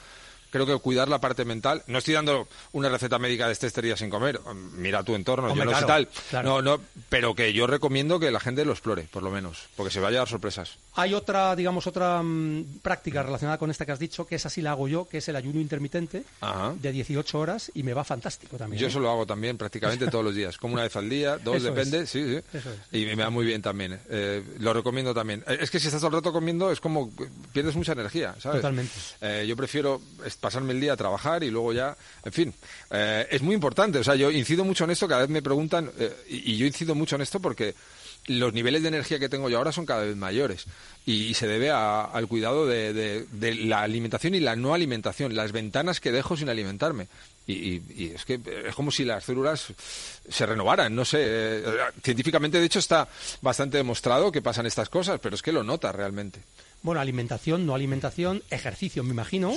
creo 0.49 0.65
que 0.65 0.77
cuidar 0.77 1.07
la 1.07 1.19
parte 1.19 1.45
mental. 1.45 1.83
No 1.87 1.99
estoy 1.99 2.13
dando 2.13 2.47
una 2.71 2.89
receta 2.89 3.19
médica 3.19 3.47
de 3.47 3.53
este 3.53 3.67
estería 3.67 3.97
sin 3.97 4.09
comer. 4.09 4.39
Mira 4.73 5.03
tu 5.03 5.15
entorno, 5.15 5.53
yo 5.53 5.65
no 5.65 5.77
sé 5.77 5.85
tal. 5.85 6.09
No, 6.43 6.61
no, 6.61 6.79
pero 7.09 7.35
que 7.35 7.53
yo 7.53 7.67
recomiendo 7.67 8.19
que 8.19 8.31
la 8.31 8.39
gente 8.39 8.65
lo 8.65 8.71
explore, 8.71 9.07
por 9.11 9.23
lo 9.23 9.31
menos, 9.31 9.65
porque 9.75 9.91
se 9.91 9.99
vaya 9.99 10.17
a 10.17 10.21
dar 10.21 10.27
sorpresas. 10.27 10.77
Hay 10.95 11.13
otra, 11.13 11.55
digamos, 11.55 11.87
otra 11.87 12.21
mm, 12.23 12.79
práctica 12.81 13.23
relacionada 13.23 13.57
con 13.57 13.69
esta 13.69 13.85
que 13.85 13.91
has 13.91 13.99
dicho, 13.99 14.25
que 14.25 14.35
esa 14.35 14.49
sí 14.49 14.61
la 14.61 14.71
hago 14.71 14.87
yo, 14.87 15.07
que 15.07 15.19
es 15.19 15.27
el 15.27 15.35
ayuno 15.35 15.59
intermitente 15.59 16.23
de 16.79 16.91
18 16.91 17.39
horas 17.39 17.71
y 17.73 17.83
me 17.83 17.93
va 17.93 18.03
fantástico 18.03 18.57
también. 18.57 18.79
Yo 18.79 18.87
¿eh? 18.87 18.89
eso 18.89 18.99
lo 18.99 19.09
hago 19.09 19.25
también 19.25 19.57
prácticamente 19.57 20.07
todos 20.07 20.23
los 20.23 20.35
días, 20.35 20.57
como 20.57 20.73
una 20.73 20.83
vez 20.83 20.95
al 20.95 21.09
día, 21.09 21.37
dos, 21.37 21.61
depende, 21.63 22.05
sí, 22.07 22.41
sí. 22.51 22.59
Y 22.91 23.05
me 23.05 23.15
va 23.15 23.29
muy 23.29 23.45
bien 23.45 23.61
también. 23.61 23.99
Eh, 24.09 24.43
lo 24.59 24.73
recomiendo 24.73 25.13
también. 25.13 25.43
Eh, 25.47 25.57
es 25.61 25.71
que 25.71 25.79
si 25.79 25.87
estás 25.87 26.01
todo 26.01 26.09
el 26.09 26.15
rato 26.15 26.31
comiendo 26.31 26.71
es 26.71 26.79
como 26.79 27.11
pierdes 27.53 27.75
mucha 27.75 27.93
energía, 27.93 28.35
¿sabes? 28.39 28.61
Totalmente. 28.61 28.93
yo 29.45 29.55
prefiero 29.55 30.01
pasarme 30.39 30.73
el 30.73 30.81
día 30.81 30.93
a 30.93 30.97
trabajar 30.97 31.43
y 31.43 31.49
luego 31.49 31.73
ya, 31.73 31.95
en 32.23 32.33
fin, 32.33 32.53
eh, 32.91 33.27
es 33.29 33.41
muy 33.41 33.55
importante. 33.55 33.99
O 33.99 34.03
sea, 34.03 34.15
yo 34.15 34.31
incido 34.31 34.63
mucho 34.63 34.83
en 34.83 34.91
esto, 34.91 35.07
cada 35.07 35.21
vez 35.21 35.29
me 35.29 35.41
preguntan, 35.41 35.91
eh, 35.99 36.15
y, 36.29 36.57
yo 36.57 36.65
incido 36.65 36.95
mucho 36.95 37.15
en 37.15 37.21
esto 37.21 37.39
porque 37.39 37.75
los 38.27 38.53
niveles 38.53 38.81
de 38.81 38.89
energía 38.89 39.19
que 39.19 39.29
tengo 39.29 39.49
yo 39.49 39.57
ahora 39.57 39.71
son 39.71 39.85
cada 39.85 40.03
vez 40.03 40.15
mayores 40.15 40.65
y, 41.05 41.33
se 41.33 41.47
debe 41.47 41.71
al 41.71 42.27
cuidado 42.27 42.65
de, 42.65 43.25
la 43.61 43.81
alimentación 43.81 44.35
y 44.35 44.39
la 44.39 44.55
no 44.55 44.73
alimentación, 44.73 45.35
las 45.35 45.51
ventanas 45.51 45.99
que 45.99 46.11
dejo 46.11 46.35
sin 46.35 46.49
alimentarme. 46.49 47.07
Y, 47.47 48.11
es 48.13 48.25
que 48.25 48.39
es 48.65 48.75
como 48.75 48.91
si 48.91 49.05
las 49.05 49.23
células 49.23 49.67
se 50.29 50.45
renovaran, 50.45 50.93
no 50.93 51.05
sé. 51.05 51.19
Eh, 51.21 51.63
científicamente, 52.03 52.59
de 52.59 52.65
hecho, 52.65 52.79
está 52.79 53.07
bastante 53.41 53.77
demostrado 53.77 54.33
que 54.33 54.41
pasan 54.41 54.65
estas 54.65 54.89
cosas, 54.89 55.21
pero 55.21 55.35
es 55.35 55.41
que 55.41 55.53
lo 55.53 55.63
notas 55.63 55.95
realmente. 55.95 56.41
Bueno, 56.83 57.01
alimentación, 57.01 57.65
no 57.65 57.73
alimentación, 57.73 58.43
ejercicio, 58.49 59.03
me 59.03 59.11
imagino. 59.11 59.55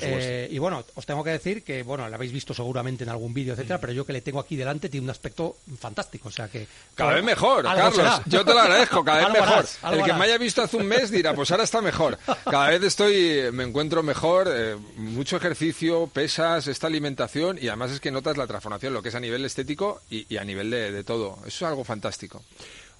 Eh, 0.00 0.48
y 0.50 0.58
bueno, 0.58 0.84
os 0.94 1.06
tengo 1.06 1.24
que 1.24 1.30
decir 1.30 1.64
que, 1.64 1.82
bueno, 1.82 2.08
lo 2.08 2.14
habéis 2.14 2.30
visto 2.30 2.52
seguramente 2.52 3.04
en 3.04 3.10
algún 3.10 3.32
vídeo, 3.32 3.54
etcétera, 3.54 3.78
mm. 3.78 3.80
pero 3.80 3.92
yo 3.94 4.04
que 4.04 4.12
le 4.12 4.20
tengo 4.20 4.38
aquí 4.38 4.54
delante 4.54 4.88
tiene 4.88 5.04
un 5.04 5.10
aspecto 5.10 5.56
fantástico, 5.78 6.28
o 6.28 6.32
sea 6.32 6.48
que... 6.48 6.66
Cada 6.94 7.14
vez 7.14 7.24
mejor, 7.24 7.64
Carlos. 7.64 8.20
Yo 8.26 8.44
te 8.44 8.52
lo 8.52 8.60
agradezco, 8.60 9.02
cada 9.02 9.28
vez 9.28 9.40
mejor. 9.40 9.66
El 9.92 10.04
que 10.04 10.12
me 10.12 10.24
haya 10.24 10.38
visto 10.38 10.62
hace 10.62 10.76
un 10.76 10.86
mes 10.86 11.10
dirá, 11.10 11.34
pues 11.34 11.50
ahora 11.50 11.64
está 11.64 11.80
mejor. 11.80 12.18
Cada 12.44 12.68
vez 12.68 12.82
estoy, 12.82 13.50
me 13.52 13.64
encuentro 13.64 14.02
mejor, 14.02 14.48
eh, 14.52 14.76
mucho 14.96 15.36
ejercicio, 15.36 16.06
pesas, 16.06 16.66
esta 16.66 16.86
alimentación 16.86 17.58
y 17.60 17.68
además 17.68 17.92
es 17.92 18.00
que 18.00 18.10
notas 18.10 18.36
la 18.36 18.46
transformación, 18.46 18.92
lo 18.92 19.02
que 19.02 19.08
es 19.08 19.14
a 19.14 19.20
nivel 19.20 19.44
estético 19.44 20.02
y, 20.10 20.36
a 20.36 20.44
nivel 20.44 20.70
de, 20.70 20.92
de 20.92 21.04
todo. 21.04 21.38
Eso 21.46 21.64
es 21.64 21.70
algo 21.70 21.84
fantástico. 21.84 22.42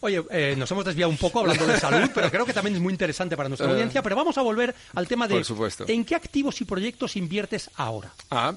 Oye, 0.01 0.23
eh, 0.31 0.55
nos 0.57 0.71
hemos 0.71 0.85
desviado 0.85 1.11
un 1.11 1.17
poco 1.17 1.41
hablando 1.41 1.67
de 1.67 1.77
salud, 1.81 2.11
pero 2.15 2.31
creo 2.31 2.47
que 2.47 2.53
también 2.53 2.77
es 2.77 2.81
muy 2.81 2.93
interesante 2.93 3.37
para 3.37 3.49
nuestra 3.49 3.69
eh. 3.69 3.73
audiencia. 3.73 4.03
Pero 4.03 4.17
vamos 4.17 4.39
a 4.39 4.43
volver 4.43 4.75
al 4.95 5.09
tema 5.09 5.27
de 5.27 5.45
en 5.89 6.05
qué 6.05 6.15
activos 6.15 6.61
y 6.61 6.65
proyectos 6.65 7.17
inviertes 7.17 7.71
ahora. 7.77 8.13
Ah, 8.31 8.55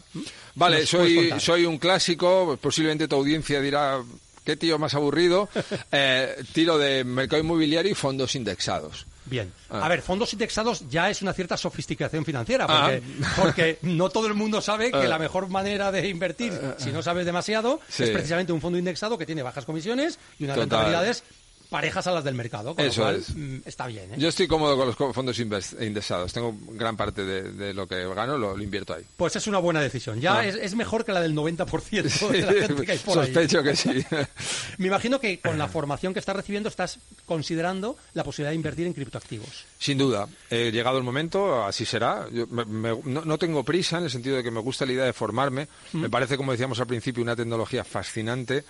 vale, 0.56 0.86
soy, 0.86 1.34
soy 1.40 1.66
un 1.66 1.78
clásico, 1.78 2.58
posiblemente 2.62 3.08
tu 3.08 3.16
audiencia 3.16 3.60
dirá, 3.62 4.02
qué 4.44 4.56
tío 4.56 4.78
más 4.78 4.94
aburrido. 4.94 5.50
Eh, 5.94 6.36
tiro 6.54 6.78
de 6.78 7.04
mercado 7.04 7.42
inmobiliario 7.42 7.92
y 7.92 7.96
fondos 7.96 8.36
indexados. 8.36 9.06
Bien. 9.26 9.52
Ah. 9.70 9.86
A 9.86 9.88
ver, 9.88 10.02
fondos 10.02 10.34
indexados 10.34 10.90
ya 10.90 11.10
es 11.10 11.22
una 11.22 11.34
cierta 11.34 11.56
sofisticación 11.58 12.26
financiera, 12.26 12.68
porque, 12.68 13.04
ah. 13.24 13.34
porque 13.38 13.78
no 13.84 14.10
todo 14.10 14.28
el 14.28 14.34
mundo 14.34 14.62
sabe 14.62 14.92
que 14.92 14.98
ah. 14.98 15.08
la 15.08 15.20
mejor 15.20 15.48
manera 15.50 15.92
de 15.92 16.08
invertir, 16.08 16.54
si 16.78 16.92
no 16.92 17.02
sabes 17.02 17.26
demasiado, 17.26 17.80
es 17.98 18.10
precisamente 18.10 18.52
un 18.52 18.62
fondo 18.62 18.78
indexado 18.78 19.18
que 19.18 19.26
tiene 19.26 19.44
bajas 19.44 19.66
comisiones 19.66 20.20
y 20.40 20.46
unas 20.46 20.58
rentabilidades 20.58 21.24
parejas 21.72 22.06
a 22.06 22.12
las 22.12 22.24
del 22.26 22.36
mercado, 22.36 22.76
con 22.76 22.86
Eso 22.86 23.00
lo 23.00 23.06
cual 23.08 23.24
mm, 23.34 23.62
está 23.66 23.88
bien. 23.88 24.14
¿eh? 24.14 24.18
Yo 24.18 24.28
estoy 24.28 24.46
cómodo 24.46 24.76
con 24.76 24.88
los 24.88 25.16
fondos 25.16 25.40
indexados. 25.40 26.34
Tengo 26.34 26.54
gran 26.74 26.98
parte 26.98 27.24
de, 27.24 27.74
lo 27.74 27.88
que 27.88 28.06
gano, 28.14 28.38
lo, 28.38 28.62
invierto 28.62 28.94
ahí. 28.94 29.04
Pues 29.16 29.38
es 29.38 29.48
una 29.48 29.58
buena 29.58 29.80
decisión. 29.80 30.20
Ya 30.20 30.40
ah. 30.40 30.46
es, 30.46 30.76
mejor 30.76 31.06
que 31.06 31.14
la 31.14 31.22
del 31.22 31.34
90% 31.34 32.30
de 32.30 32.42
la 32.42 32.68
gente 32.68 32.86
que 32.86 32.92
hay 32.92 32.98
por 32.98 33.14
Sospecho 33.14 33.64
que 33.64 33.76
sí. 33.78 34.06
Me 34.78 34.88
imagino 34.88 35.18
que 35.20 35.40
con 35.40 35.58
la 35.58 35.70
formación 35.70 36.14
que 36.14 36.20
estás 36.20 36.36
recibiendo 36.36 36.68
estás 36.68 37.00
considerando 37.26 37.96
la 38.14 38.26
posibilidad 38.26 38.52
de 38.52 38.56
invertir 38.56 38.86
en 38.86 38.94
criptoactivos. 38.94 39.64
Sin 39.80 39.98
duda. 39.98 40.28
He 40.50 40.72
llegado 40.72 40.98
el 40.98 41.06
momento, 41.06 41.64
así 41.64 41.86
será. 41.86 42.28
no, 42.30 43.38
tengo 43.38 43.64
prisa 43.64 43.98
en 43.98 44.04
el 44.04 44.12
sentido 44.12 44.36
de 44.36 44.44
que 44.44 44.52
me 44.52 44.60
gusta 44.60 44.86
la 44.86 44.92
idea 44.92 45.06
de 45.06 45.14
formarme. 45.14 45.70
Me 45.94 46.10
parece, 46.10 46.36
como 46.36 46.52
decíamos 46.52 46.82
al 46.82 46.88
principio, 46.88 47.24
una 47.24 47.36
tecnología 47.38 47.86
fascinante 47.86 48.66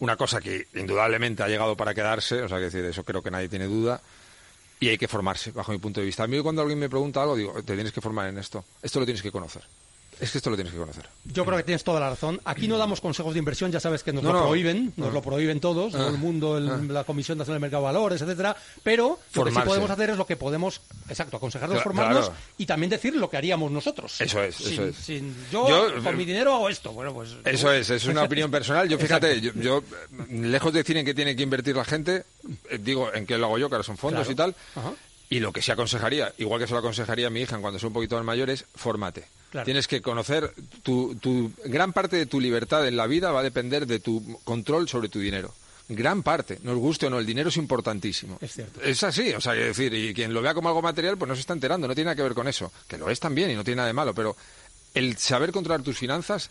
una 0.00 0.16
cosa 0.16 0.40
que 0.40 0.68
indudablemente 0.74 1.42
ha 1.42 1.48
llegado 1.48 1.76
para 1.76 1.94
quedarse, 1.94 2.42
o 2.42 2.48
sea, 2.48 2.58
que 2.58 2.64
decir, 2.64 2.84
eso 2.84 3.04
creo 3.04 3.22
que 3.22 3.30
nadie 3.30 3.48
tiene 3.48 3.66
duda, 3.66 4.00
y 4.80 4.88
hay 4.88 4.98
que 4.98 5.08
formarse, 5.08 5.50
bajo 5.50 5.72
mi 5.72 5.78
punto 5.78 6.00
de 6.00 6.06
vista. 6.06 6.22
A 6.22 6.26
mí 6.26 6.40
cuando 6.40 6.62
alguien 6.62 6.78
me 6.78 6.88
pregunta 6.88 7.22
algo, 7.22 7.36
digo, 7.36 7.54
te 7.62 7.74
tienes 7.74 7.92
que 7.92 8.00
formar 8.00 8.28
en 8.28 8.38
esto, 8.38 8.64
esto 8.82 9.00
lo 9.00 9.06
tienes 9.06 9.22
que 9.22 9.32
conocer. 9.32 9.62
Es 10.20 10.32
que 10.32 10.38
esto 10.38 10.50
lo 10.50 10.56
tienes 10.56 10.72
que 10.72 10.78
conocer. 10.78 11.08
Yo 11.24 11.44
creo 11.44 11.56
que 11.56 11.62
tienes 11.62 11.84
toda 11.84 12.00
la 12.00 12.10
razón. 12.10 12.40
Aquí 12.44 12.66
no 12.66 12.76
damos 12.76 13.00
consejos 13.00 13.34
de 13.34 13.38
inversión, 13.38 13.70
ya 13.70 13.80
sabes 13.80 14.02
que 14.02 14.12
nos 14.12 14.24
lo 14.24 14.30
prohíben, 14.30 14.92
nos 14.96 15.12
lo 15.12 15.22
prohíben 15.22 15.60
todos, 15.60 15.92
todo 15.92 16.08
el 16.08 16.14
ah. 16.14 16.18
mundo, 16.18 16.56
ah. 16.56 16.80
la 16.88 17.04
Comisión 17.04 17.38
Nacional 17.38 17.56
del 17.56 17.62
Mercado 17.62 17.82
de 17.82 17.86
Valores, 17.86 18.22
etcétera. 18.22 18.56
Pero 18.82 19.18
lo 19.34 19.44
que 19.44 19.50
sí 19.52 19.58
podemos 19.64 19.90
hacer 19.90 20.10
es 20.10 20.16
lo 20.16 20.26
que 20.26 20.36
podemos, 20.36 20.80
exacto, 21.08 21.36
aconsejarnos, 21.36 21.82
formarnos 21.82 22.32
y 22.56 22.66
también 22.66 22.90
decir 22.90 23.14
lo 23.14 23.30
que 23.30 23.36
haríamos 23.36 23.70
nosotros. 23.70 24.20
Eso 24.20 24.42
es, 24.42 24.60
eso 24.60 24.84
es. 24.84 25.06
yo, 25.52 25.88
con 26.02 26.16
mi 26.16 26.24
dinero 26.24 26.54
hago 26.54 26.68
esto. 26.68 26.92
Bueno, 26.92 27.14
pues. 27.14 27.30
Eso 27.44 27.72
es, 27.72 27.90
es 27.90 28.06
una 28.06 28.24
opinión 28.24 28.50
personal. 28.50 28.88
Yo 28.88 28.98
fíjate, 28.98 29.40
yo, 29.40 29.82
lejos 30.30 30.72
de 30.72 30.80
decir 30.80 30.96
en 30.96 31.04
qué 31.04 31.14
tiene 31.14 31.36
que 31.36 31.42
invertir 31.42 31.76
la 31.76 31.84
gente, 31.84 32.24
eh, 32.70 32.78
digo 32.80 33.12
en 33.14 33.26
qué 33.26 33.38
lo 33.38 33.46
hago 33.46 33.58
yo, 33.58 33.68
que 33.68 33.76
ahora 33.76 33.84
son 33.84 33.96
fondos 33.96 34.28
y 34.30 34.34
tal. 34.34 34.54
Y 35.30 35.40
lo 35.40 35.52
que 35.52 35.60
se 35.60 35.72
aconsejaría, 35.72 36.32
igual 36.38 36.60
que 36.60 36.66
se 36.66 36.72
lo 36.72 36.78
aconsejaría 36.78 37.26
a 37.26 37.30
mi 37.30 37.42
hija 37.42 37.58
cuando 37.58 37.78
sea 37.78 37.88
un 37.88 37.92
poquito 37.92 38.16
más 38.16 38.24
mayor, 38.24 38.48
es 38.50 38.64
fórmate. 38.74 39.26
Tienes 39.64 39.88
que 39.88 40.02
conocer 40.02 40.52
tu, 40.82 41.14
tu 41.16 41.52
gran 41.64 41.92
parte 41.92 42.16
de 42.16 42.26
tu 42.26 42.40
libertad 42.40 42.86
en 42.86 42.96
la 42.96 43.06
vida 43.06 43.32
va 43.32 43.40
a 43.40 43.44
depender 43.44 43.86
de 43.86 43.98
tu 43.98 44.38
control 44.44 44.88
sobre 44.88 45.08
tu 45.08 45.20
dinero 45.20 45.54
gran 45.88 46.22
parte, 46.22 46.58
nos 46.62 46.76
guste 46.76 47.06
o 47.06 47.10
no, 47.10 47.18
el 47.18 47.26
dinero 47.26 47.48
es 47.48 47.56
importantísimo. 47.56 48.38
Es 48.40 48.52
cierto. 48.52 48.82
Es 48.82 49.02
así, 49.02 49.32
o 49.32 49.40
sea, 49.40 49.54
es 49.54 49.68
decir, 49.68 49.92
y 49.94 50.12
quien 50.12 50.34
lo 50.34 50.42
vea 50.42 50.54
como 50.54 50.68
algo 50.68 50.82
material, 50.82 51.16
pues 51.16 51.28
no 51.28 51.34
se 51.34 51.40
está 51.40 51.54
enterando, 51.54 51.88
no 51.88 51.94
tiene 51.94 52.06
nada 52.06 52.16
que 52.16 52.22
ver 52.22 52.34
con 52.34 52.46
eso, 52.46 52.70
que 52.86 52.98
lo 52.98 53.08
es 53.08 53.18
también 53.18 53.50
y 53.50 53.54
no 53.54 53.64
tiene 53.64 53.76
nada 53.76 53.86
de 53.86 53.94
malo, 53.94 54.14
pero 54.14 54.36
el 54.94 55.16
saber 55.16 55.50
controlar 55.50 55.82
tus 55.82 55.98
finanzas 55.98 56.50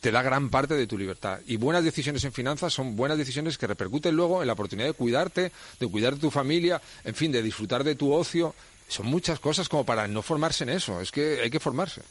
te 0.00 0.10
da 0.10 0.20
gran 0.22 0.50
parte 0.50 0.74
de 0.74 0.88
tu 0.88 0.98
libertad. 0.98 1.38
Y 1.46 1.56
buenas 1.56 1.84
decisiones 1.84 2.24
en 2.24 2.32
finanzas 2.32 2.72
son 2.72 2.96
buenas 2.96 3.18
decisiones 3.18 3.56
que 3.56 3.68
repercuten 3.68 4.16
luego 4.16 4.40
en 4.42 4.48
la 4.48 4.54
oportunidad 4.54 4.88
de 4.88 4.94
cuidarte, 4.94 5.52
de 5.78 5.86
cuidar 5.86 6.14
de 6.14 6.20
tu 6.20 6.30
familia, 6.32 6.82
en 7.04 7.14
fin, 7.14 7.30
de 7.30 7.40
disfrutar 7.40 7.84
de 7.84 7.94
tu 7.94 8.12
ocio. 8.12 8.52
Son 8.88 9.06
muchas 9.06 9.38
cosas 9.38 9.68
como 9.68 9.86
para 9.86 10.08
no 10.08 10.22
formarse 10.22 10.64
en 10.64 10.70
eso. 10.70 11.00
Es 11.00 11.12
que 11.12 11.40
hay 11.40 11.50
que 11.50 11.60
formarse. 11.60 12.02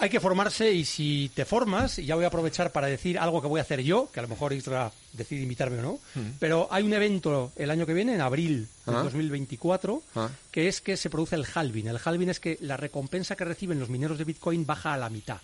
Hay 0.00 0.08
que 0.08 0.18
formarse 0.18 0.72
y 0.72 0.86
si 0.86 1.30
te 1.34 1.44
formas, 1.44 1.98
y 1.98 2.06
ya 2.06 2.14
voy 2.14 2.24
a 2.24 2.28
aprovechar 2.28 2.72
para 2.72 2.86
decir 2.86 3.18
algo 3.18 3.42
que 3.42 3.48
voy 3.48 3.58
a 3.58 3.62
hacer 3.62 3.82
yo, 3.82 4.08
que 4.10 4.20
a 4.20 4.22
lo 4.22 4.30
mejor 4.30 4.54
Isra 4.54 4.90
decide 5.12 5.42
invitarme 5.42 5.78
o 5.78 5.82
no, 5.82 6.00
mm. 6.14 6.30
pero 6.38 6.68
hay 6.70 6.84
un 6.84 6.94
evento 6.94 7.52
el 7.54 7.70
año 7.70 7.84
que 7.84 7.92
viene, 7.92 8.14
en 8.14 8.22
abril 8.22 8.66
de 8.86 8.92
2024, 8.92 10.02
ah. 10.14 10.20
ah. 10.20 10.30
que 10.50 10.68
es 10.68 10.80
que 10.80 10.96
se 10.96 11.10
produce 11.10 11.36
el 11.36 11.46
halving. 11.54 11.88
El 11.88 12.00
halving 12.02 12.30
es 12.30 12.40
que 12.40 12.56
la 12.62 12.78
recompensa 12.78 13.36
que 13.36 13.44
reciben 13.44 13.78
los 13.78 13.90
mineros 13.90 14.16
de 14.16 14.24
Bitcoin 14.24 14.64
baja 14.64 14.94
a 14.94 14.96
la 14.96 15.10
mitad. 15.10 15.38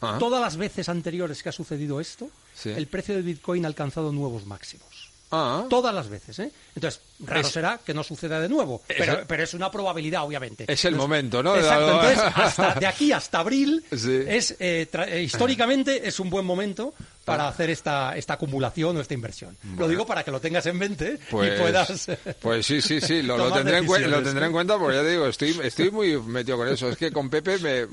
Ah. 0.00 0.16
Todas 0.18 0.40
las 0.40 0.56
veces 0.56 0.88
anteriores 0.88 1.42
que 1.42 1.50
ha 1.50 1.52
sucedido 1.52 2.00
esto, 2.00 2.30
el 2.64 2.86
precio 2.86 3.14
del 3.14 3.24
Bitcoin 3.24 3.66
ha 3.66 3.68
alcanzado 3.68 4.10
nuevos 4.10 4.46
máximos. 4.46 5.10
Ah. 5.30 5.66
Todas 5.68 5.94
las 5.94 6.08
veces, 6.08 6.38
¿eh? 6.38 6.50
Entonces, 6.74 7.02
raro 7.20 7.48
será 7.48 7.80
que 7.84 7.94
no 7.94 8.02
suceda 8.02 8.40
de 8.40 8.48
nuevo, 8.48 8.82
pero, 9.26 9.42
es 9.42 9.54
una 9.54 9.70
probabilidad, 9.70 10.24
obviamente. 10.24 10.64
Es 10.68 10.84
el 10.84 10.96
momento, 10.96 11.42
¿no? 11.42 11.56
Exacto, 11.56 12.02
entonces, 12.02 12.80
de 12.80 12.86
aquí 12.86 13.12
hasta 13.12 13.40
abril, 13.40 13.84
es 13.90 14.56
eh, 14.58 14.88
eh, 14.92 15.22
históricamente 15.22 16.06
es 16.06 16.20
un 16.20 16.30
buen 16.30 16.44
momento 16.44 16.94
para 17.24 17.44
ah. 17.44 17.48
hacer 17.48 17.70
esta, 17.70 18.16
esta 18.16 18.34
acumulación 18.34 18.96
o 18.96 19.00
esta 19.00 19.14
inversión. 19.14 19.56
Lo 19.76 19.86
digo 19.86 20.06
para 20.06 20.24
que 20.24 20.30
lo 20.30 20.40
tengas 20.40 20.64
en 20.66 20.78
mente 20.78 21.18
y 21.20 21.30
pues, 21.30 21.60
puedas... 21.60 22.06
Pues 22.40 22.64
sí, 22.64 22.80
sí, 22.80 23.00
sí, 23.00 23.22
lo, 23.22 23.52
tendré, 23.52 23.78
en 23.78 24.10
lo 24.10 24.22
tendré 24.22 24.46
en 24.46 24.52
cuenta 24.52 24.78
porque 24.78 24.96
ya 24.96 25.02
te 25.02 25.10
digo, 25.10 25.26
estoy, 25.26 25.58
estoy 25.62 25.90
muy 25.90 26.18
metido 26.22 26.56
con 26.56 26.68
eso. 26.68 26.88
Es 26.88 26.96
que 26.96 27.12
con 27.12 27.28
Pepe 27.28 27.58
me, 27.58 27.86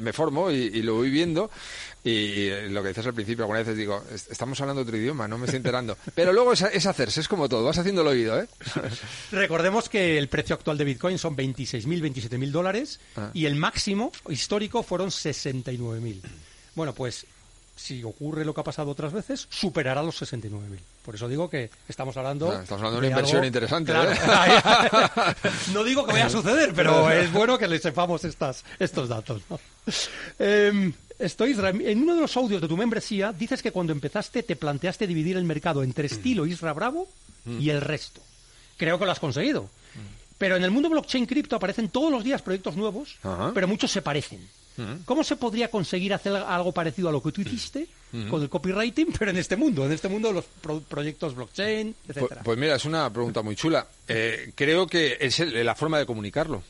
me 0.00 0.12
formo 0.12 0.50
y, 0.50 0.56
y 0.56 0.82
lo 0.82 0.94
voy 0.94 1.10
viendo 1.10 1.50
y 2.04 2.48
lo 2.70 2.80
que 2.82 2.88
decías 2.88 3.06
al 3.06 3.14
principio, 3.14 3.44
algunas 3.44 3.64
veces 3.64 3.76
digo, 3.76 4.02
estamos 4.12 4.60
hablando 4.60 4.82
otro 4.82 4.96
idioma, 4.96 5.26
no 5.26 5.36
me 5.36 5.44
estoy 5.44 5.58
enterando. 5.58 5.96
Pero 6.14 6.32
luego 6.32 6.52
es, 6.52 6.62
hacerse, 6.62 7.20
es 7.20 7.28
como 7.28 7.48
todo, 7.48 7.64
vas 7.64 7.78
haciendo 7.78 7.97
el 8.02 8.08
oído, 8.08 8.40
¿eh? 8.40 8.48
Recordemos 9.32 9.88
que 9.88 10.18
el 10.18 10.28
precio 10.28 10.54
actual 10.54 10.78
de 10.78 10.84
Bitcoin 10.84 11.18
son 11.18 11.36
26.000, 11.36 11.86
27.000 12.28 12.50
dólares 12.50 13.00
ah. 13.16 13.30
y 13.34 13.46
el 13.46 13.54
máximo 13.54 14.12
histórico 14.28 14.82
fueron 14.82 15.08
69.000. 15.08 16.20
Bueno, 16.74 16.94
pues 16.94 17.26
si 17.78 18.02
ocurre 18.02 18.44
lo 18.44 18.52
que 18.52 18.60
ha 18.60 18.64
pasado 18.64 18.90
otras 18.90 19.12
veces, 19.12 19.46
superará 19.50 20.02
los 20.02 20.20
69.000. 20.20 20.78
Por 21.04 21.14
eso 21.14 21.28
digo 21.28 21.48
que 21.48 21.70
estamos 21.88 22.16
hablando. 22.16 22.52
estamos 22.52 22.82
hablando 22.82 23.00
de 23.00 23.06
una 23.06 23.16
inversión 23.16 23.44
interesante. 23.44 23.92
¿eh? 23.92 23.96
no 25.72 25.84
digo 25.84 26.04
que 26.04 26.12
vaya 26.12 26.26
a 26.26 26.30
suceder, 26.30 26.72
pero 26.74 27.10
es 27.12 27.32
bueno 27.32 27.56
que 27.56 27.68
le 27.68 27.78
sepamos 27.78 28.24
estas, 28.24 28.64
estos 28.78 29.08
datos. 29.08 29.42
Em, 30.38 30.92
Estoy, 31.18 31.56
en 31.60 32.02
uno 32.02 32.14
de 32.14 32.20
los 32.20 32.36
audios 32.36 32.60
de 32.62 32.68
tu 32.68 32.76
membresía 32.76 33.32
dices 33.32 33.60
que 33.60 33.72
cuando 33.72 33.92
empezaste 33.92 34.44
te 34.44 34.54
planteaste 34.54 35.04
dividir 35.04 35.36
el 35.36 35.42
mercado 35.42 35.82
entre 35.82 36.04
mm. 36.04 36.12
estilo 36.12 36.46
Isra 36.46 36.72
Bravo 36.72 37.08
mm. 37.48 37.60
y 37.60 37.70
el 37.70 37.80
resto. 37.80 38.20
Creo 38.76 38.98
que 38.98 39.04
lo 39.04 39.12
has 39.12 39.20
conseguido. 39.20 39.62
Mm. 39.62 40.18
Pero 40.38 40.56
en 40.56 40.64
el 40.64 40.70
mundo 40.70 40.88
blockchain 40.88 41.26
cripto 41.26 41.56
aparecen 41.56 41.88
todos 41.88 42.12
los 42.12 42.22
días 42.22 42.42
proyectos 42.42 42.76
nuevos, 42.76 43.18
pero 43.54 43.66
muchos 43.66 43.90
se 43.90 44.02
parecen. 44.02 44.48
¿Cómo 45.04 45.24
se 45.24 45.34
podría 45.34 45.68
conseguir 45.72 46.14
hacer 46.14 46.36
algo 46.36 46.70
parecido 46.70 47.08
a 47.08 47.12
lo 47.12 47.20
que 47.20 47.32
tú 47.32 47.40
hiciste 47.40 47.88
con 48.30 48.40
el 48.40 48.48
copywriting, 48.48 49.08
pero 49.18 49.32
en 49.32 49.38
este 49.38 49.56
mundo, 49.56 49.84
en 49.84 49.90
este 49.90 50.08
mundo 50.08 50.28
de 50.28 50.34
los 50.34 50.44
proyectos 50.84 51.34
blockchain, 51.34 51.94
etcétera? 52.06 52.28
Pues, 52.28 52.44
pues, 52.44 52.58
mira, 52.58 52.76
es 52.76 52.84
una 52.84 53.12
pregunta 53.12 53.42
muy 53.42 53.56
chula. 53.56 53.84
Eh, 54.06 54.52
creo 54.54 54.86
que 54.86 55.16
es 55.20 55.40
la 55.40 55.74
forma 55.74 55.98
de 55.98 56.06
comunicarlo. 56.06 56.62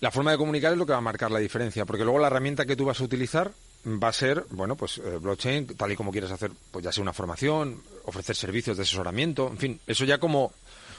La 0.00 0.10
forma 0.10 0.32
de 0.32 0.38
comunicar 0.38 0.72
es 0.72 0.78
lo 0.78 0.86
que 0.86 0.92
va 0.92 0.98
a 0.98 1.02
marcar 1.02 1.30
la 1.30 1.38
diferencia, 1.38 1.84
porque 1.84 2.02
luego 2.02 2.18
la 2.18 2.28
herramienta 2.28 2.64
que 2.64 2.76
tú 2.76 2.86
vas 2.86 3.00
a 3.00 3.04
utilizar 3.04 3.52
va 3.86 4.08
a 4.08 4.12
ser, 4.12 4.44
bueno, 4.50 4.76
pues 4.76 4.98
eh, 4.98 5.18
blockchain, 5.20 5.66
tal 5.76 5.92
y 5.92 5.96
como 5.96 6.12
quieres 6.12 6.30
hacer, 6.30 6.50
pues 6.70 6.84
ya 6.84 6.92
sea 6.92 7.02
una 7.02 7.12
formación, 7.12 7.82
ofrecer 8.04 8.36
servicios 8.36 8.76
de 8.76 8.82
asesoramiento, 8.82 9.48
en 9.48 9.58
fin, 9.58 9.80
eso 9.86 10.04
ya 10.04 10.18
como, 10.18 10.52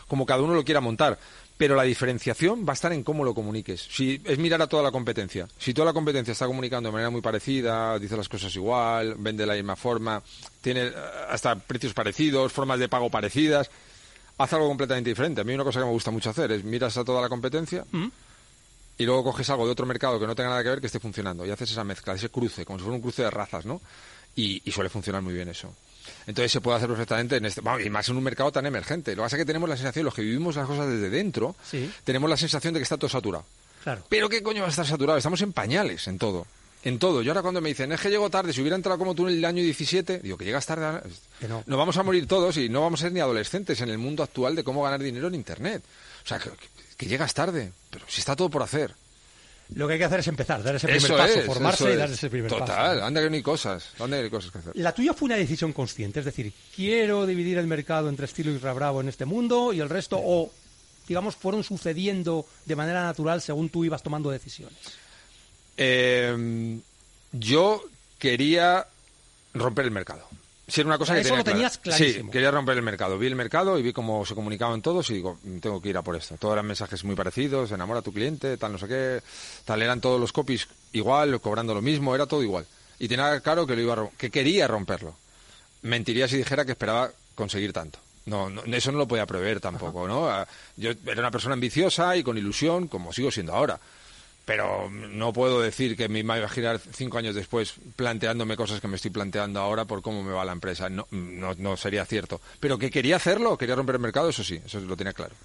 como 0.07 0.25
cada 0.25 0.41
uno 0.41 0.53
lo 0.53 0.63
quiera 0.63 0.81
montar. 0.81 1.17
Pero 1.57 1.75
la 1.75 1.83
diferenciación 1.83 2.65
va 2.65 2.71
a 2.71 2.73
estar 2.73 2.91
en 2.91 3.03
cómo 3.03 3.23
lo 3.23 3.35
comuniques. 3.35 3.87
Si 3.87 4.19
es 4.25 4.39
mirar 4.39 4.59
a 4.63 4.67
toda 4.67 4.81
la 4.81 4.89
competencia. 4.89 5.47
Si 5.59 5.75
toda 5.75 5.85
la 5.85 5.93
competencia 5.93 6.31
está 6.31 6.47
comunicando 6.47 6.89
de 6.89 6.93
manera 6.93 7.11
muy 7.11 7.21
parecida, 7.21 7.99
dice 7.99 8.17
las 8.17 8.27
cosas 8.27 8.55
igual, 8.55 9.13
vende 9.19 9.43
de 9.43 9.47
la 9.47 9.53
misma 9.53 9.75
forma, 9.75 10.23
tiene 10.61 10.87
eh, 10.87 10.93
hasta 11.29 11.55
precios 11.55 11.93
parecidos, 11.93 12.51
formas 12.51 12.79
de 12.79 12.89
pago 12.89 13.11
parecidas, 13.11 13.69
haz 14.39 14.53
algo 14.53 14.67
completamente 14.69 15.11
diferente. 15.11 15.41
A 15.41 15.43
mí 15.43 15.53
una 15.53 15.63
cosa 15.63 15.79
que 15.79 15.85
me 15.85 15.91
gusta 15.91 16.09
mucho 16.09 16.31
hacer 16.31 16.51
es 16.51 16.63
miras 16.63 16.97
a 16.97 17.03
toda 17.03 17.21
la 17.21 17.29
competencia 17.29 17.85
¿Mm? 17.91 18.07
Y 19.01 19.05
luego 19.05 19.23
coges 19.23 19.49
algo 19.49 19.65
de 19.65 19.71
otro 19.71 19.85
mercado 19.85 20.19
que 20.19 20.27
no 20.27 20.35
tenga 20.35 20.49
nada 20.49 20.61
que 20.63 20.69
ver 20.69 20.79
que 20.81 20.87
esté 20.87 20.99
funcionando 20.99 21.45
y 21.45 21.49
haces 21.49 21.71
esa 21.71 21.83
mezcla, 21.83 22.13
ese 22.13 22.29
cruce, 22.29 22.65
como 22.65 22.77
si 22.77 22.83
fuera 22.83 22.95
un 22.95 23.01
cruce 23.01 23.23
de 23.23 23.31
razas, 23.31 23.65
¿no? 23.65 23.81
Y, 24.35 24.61
y 24.63 24.71
suele 24.71 24.89
funcionar 24.89 25.21
muy 25.21 25.33
bien 25.33 25.49
eso. 25.49 25.73
Entonces 26.27 26.51
se 26.51 26.61
puede 26.61 26.77
hacer 26.77 26.87
perfectamente 26.89 27.37
en 27.37 27.45
este, 27.45 27.61
y 27.83 27.89
más 27.89 28.07
en 28.09 28.17
un 28.17 28.23
mercado 28.23 28.51
tan 28.51 28.65
emergente. 28.65 29.11
Lo 29.15 29.23
que 29.23 29.25
pasa 29.25 29.35
es 29.37 29.41
que 29.41 29.45
tenemos 29.45 29.67
la 29.67 29.75
sensación, 29.75 30.05
los 30.05 30.13
que 30.13 30.21
vivimos 30.21 30.55
las 30.55 30.67
cosas 30.67 30.87
desde 30.87 31.09
dentro, 31.09 31.55
Sí. 31.69 31.91
tenemos 32.03 32.29
la 32.29 32.37
sensación 32.37 32.73
de 32.73 32.79
que 32.79 32.83
está 32.83 32.97
todo 32.97 33.09
saturado. 33.09 33.45
Claro. 33.83 34.03
Pero 34.09 34.29
¿qué 34.29 34.43
coño 34.43 34.61
va 34.61 34.67
a 34.67 34.69
estar 34.69 34.85
saturado? 34.85 35.17
Estamos 35.17 35.41
en 35.41 35.51
pañales 35.53 36.07
en 36.07 36.19
todo. 36.19 36.45
En 36.83 36.97
todo. 36.99 37.21
Yo 37.21 37.31
ahora 37.31 37.41
cuando 37.41 37.61
me 37.61 37.69
dicen, 37.69 37.91
es 37.91 37.99
que 38.01 38.09
llego 38.09 38.29
tarde, 38.29 38.53
si 38.53 38.61
hubiera 38.61 38.75
entrado 38.75 38.97
como 38.99 39.13
tú 39.15 39.27
en 39.27 39.35
el 39.37 39.45
año 39.45 39.61
17, 39.63 40.19
digo 40.19 40.37
que 40.37 40.45
llegas 40.45 40.65
tarde. 40.65 41.01
Que 41.39 41.47
no. 41.47 41.63
Nos 41.65 41.77
vamos 41.77 41.97
a 41.97 42.03
morir 42.03 42.27
todos 42.27 42.57
y 42.57 42.69
no 42.69 42.81
vamos 42.81 43.01
a 43.01 43.03
ser 43.05 43.11
ni 43.13 43.19
adolescentes 43.19 43.81
en 43.81 43.89
el 43.89 43.97
mundo 43.97 44.21
actual 44.23 44.55
de 44.55 44.63
cómo 44.63 44.83
ganar 44.83 44.99
dinero 45.01 45.27
en 45.27 45.35
Internet. 45.35 45.83
O 46.23 46.27
sea, 46.27 46.39
que, 46.39 46.49
que- 47.05 47.09
llegas 47.11 47.33
tarde, 47.33 47.71
pero 47.89 48.05
si 48.07 48.19
está 48.19 48.35
todo 48.35 48.49
por 48.49 48.63
hacer. 48.63 48.93
Lo 49.73 49.87
que 49.87 49.93
hay 49.93 49.99
que 49.99 50.05
hacer 50.05 50.19
es 50.19 50.27
empezar, 50.27 50.61
dar 50.63 50.75
ese 50.75 50.85
primer 50.87 51.01
Eso 51.05 51.15
paso, 51.15 51.39
es, 51.39 51.45
formarse 51.45 51.93
y 51.93 51.95
dar 51.95 52.09
es. 52.09 52.15
ese 52.17 52.29
primer 52.29 52.49
Total, 52.49 52.67
paso. 52.67 53.05
anda 53.05 53.21
que 53.21 53.29
no 53.29 53.35
hay 53.37 53.41
cosas, 53.41 53.87
anda 53.99 54.17
que 54.17 54.23
hay 54.25 54.29
cosas 54.29 54.51
que 54.51 54.57
hacer. 54.57 54.73
La 54.75 54.93
tuya 54.93 55.13
fue 55.13 55.27
una 55.27 55.37
decisión 55.37 55.71
consciente, 55.71 56.19
es 56.19 56.25
decir, 56.25 56.51
quiero 56.75 57.25
dividir 57.25 57.57
el 57.57 57.67
mercado 57.67 58.09
entre 58.09 58.25
estilo 58.25 58.51
y 58.51 58.57
bravo 58.57 58.99
en 58.99 59.07
este 59.07 59.23
mundo 59.23 59.71
y 59.71 59.79
el 59.79 59.87
resto, 59.89 60.19
o 60.21 60.51
digamos, 61.07 61.35
fueron 61.37 61.63
sucediendo 61.63 62.45
de 62.65 62.75
manera 62.75 63.01
natural 63.03 63.41
según 63.41 63.69
tú 63.69 63.85
ibas 63.85 64.03
tomando 64.03 64.29
decisiones. 64.29 64.77
Eh, 65.77 66.79
yo 67.31 67.83
quería 68.19 68.85
romper 69.53 69.85
el 69.85 69.91
mercado. 69.91 70.27
Si 70.71 70.79
era 70.81 70.87
una 70.87 70.97
cosa 70.97 71.13
que 71.15 71.19
eso 71.21 71.29
tenía 71.29 71.37
lo 71.39 71.43
clara. 71.43 71.55
tenías 71.57 71.77
clarísimo. 71.77 72.25
Sí, 72.25 72.31
quería 72.31 72.49
romper 72.51 72.77
el 72.77 72.83
mercado. 72.83 73.17
Vi 73.19 73.27
el 73.27 73.35
mercado 73.35 73.77
y 73.77 73.81
vi 73.81 73.91
cómo 73.91 74.25
se 74.25 74.35
comunicaban 74.35 74.81
todos 74.81 75.09
y 75.09 75.15
digo, 75.15 75.37
"Mm, 75.43 75.57
tengo 75.59 75.81
que 75.81 75.89
ir 75.89 75.97
a 75.97 76.01
por 76.01 76.15
esto. 76.15 76.37
Todos 76.37 76.53
eran 76.53 76.65
mensajes 76.65 77.03
muy 77.03 77.15
parecidos, 77.15 77.71
enamora 77.71 77.99
a 77.99 78.03
tu 78.03 78.13
cliente, 78.13 78.55
tal 78.57 78.71
no 78.71 78.77
sé 78.77 78.87
qué, 78.87 79.21
tal 79.65 79.81
eran 79.81 79.99
todos 79.99 80.19
los 80.19 80.31
copies 80.31 80.67
igual, 80.93 81.41
cobrando 81.41 81.73
lo 81.73 81.81
mismo, 81.81 82.15
era 82.15 82.25
todo 82.25 82.41
igual. 82.41 82.65
Y 82.99 83.07
tenía 83.07 83.39
claro 83.41 83.67
que 83.67 83.75
lo 83.75 83.81
iba 83.81 83.93
a 83.95 84.09
que 84.17 84.29
quería 84.31 84.67
romperlo. 84.67 85.15
Mentiría 85.81 86.27
si 86.27 86.37
dijera 86.37 86.63
que 86.65 86.71
esperaba 86.71 87.11
conseguir 87.35 87.73
tanto. 87.73 87.99
No, 88.25 88.49
no, 88.49 88.61
eso 88.65 88.91
no 88.91 88.99
lo 88.99 89.07
podía 89.07 89.25
prever 89.25 89.59
tampoco, 89.59 90.07
¿no? 90.07 90.29
Ah, 90.29 90.47
Yo 90.77 90.91
era 91.07 91.19
una 91.21 91.31
persona 91.31 91.53
ambiciosa 91.53 92.15
y 92.15 92.23
con 92.23 92.37
ilusión, 92.37 92.87
como 92.87 93.11
sigo 93.11 93.31
siendo 93.31 93.53
ahora. 93.53 93.79
Pero 94.45 94.89
no 94.89 95.33
puedo 95.33 95.61
decir 95.61 95.95
que 95.95 96.09
me 96.09 96.19
imaginar 96.19 96.79
cinco 96.79 97.17
años 97.17 97.35
después 97.35 97.75
planteándome 97.95 98.57
cosas 98.57 98.81
que 98.81 98.87
me 98.87 98.95
estoy 98.95 99.11
planteando 99.11 99.59
ahora 99.59 99.85
por 99.85 100.01
cómo 100.01 100.23
me 100.23 100.31
va 100.31 100.43
la 100.43 100.51
empresa. 100.51 100.89
No, 100.89 101.07
no, 101.11 101.53
no 101.55 101.77
sería 101.77 102.05
cierto. 102.05 102.41
Pero 102.59 102.77
que 102.77 102.89
quería 102.89 103.17
hacerlo, 103.17 103.57
quería 103.57 103.75
romper 103.75 103.95
el 103.95 104.01
mercado, 104.01 104.29
eso 104.29 104.43
sí, 104.43 104.59
eso 104.65 104.79
lo 104.79 104.97
tenía 104.97 105.13
claro. 105.13 105.35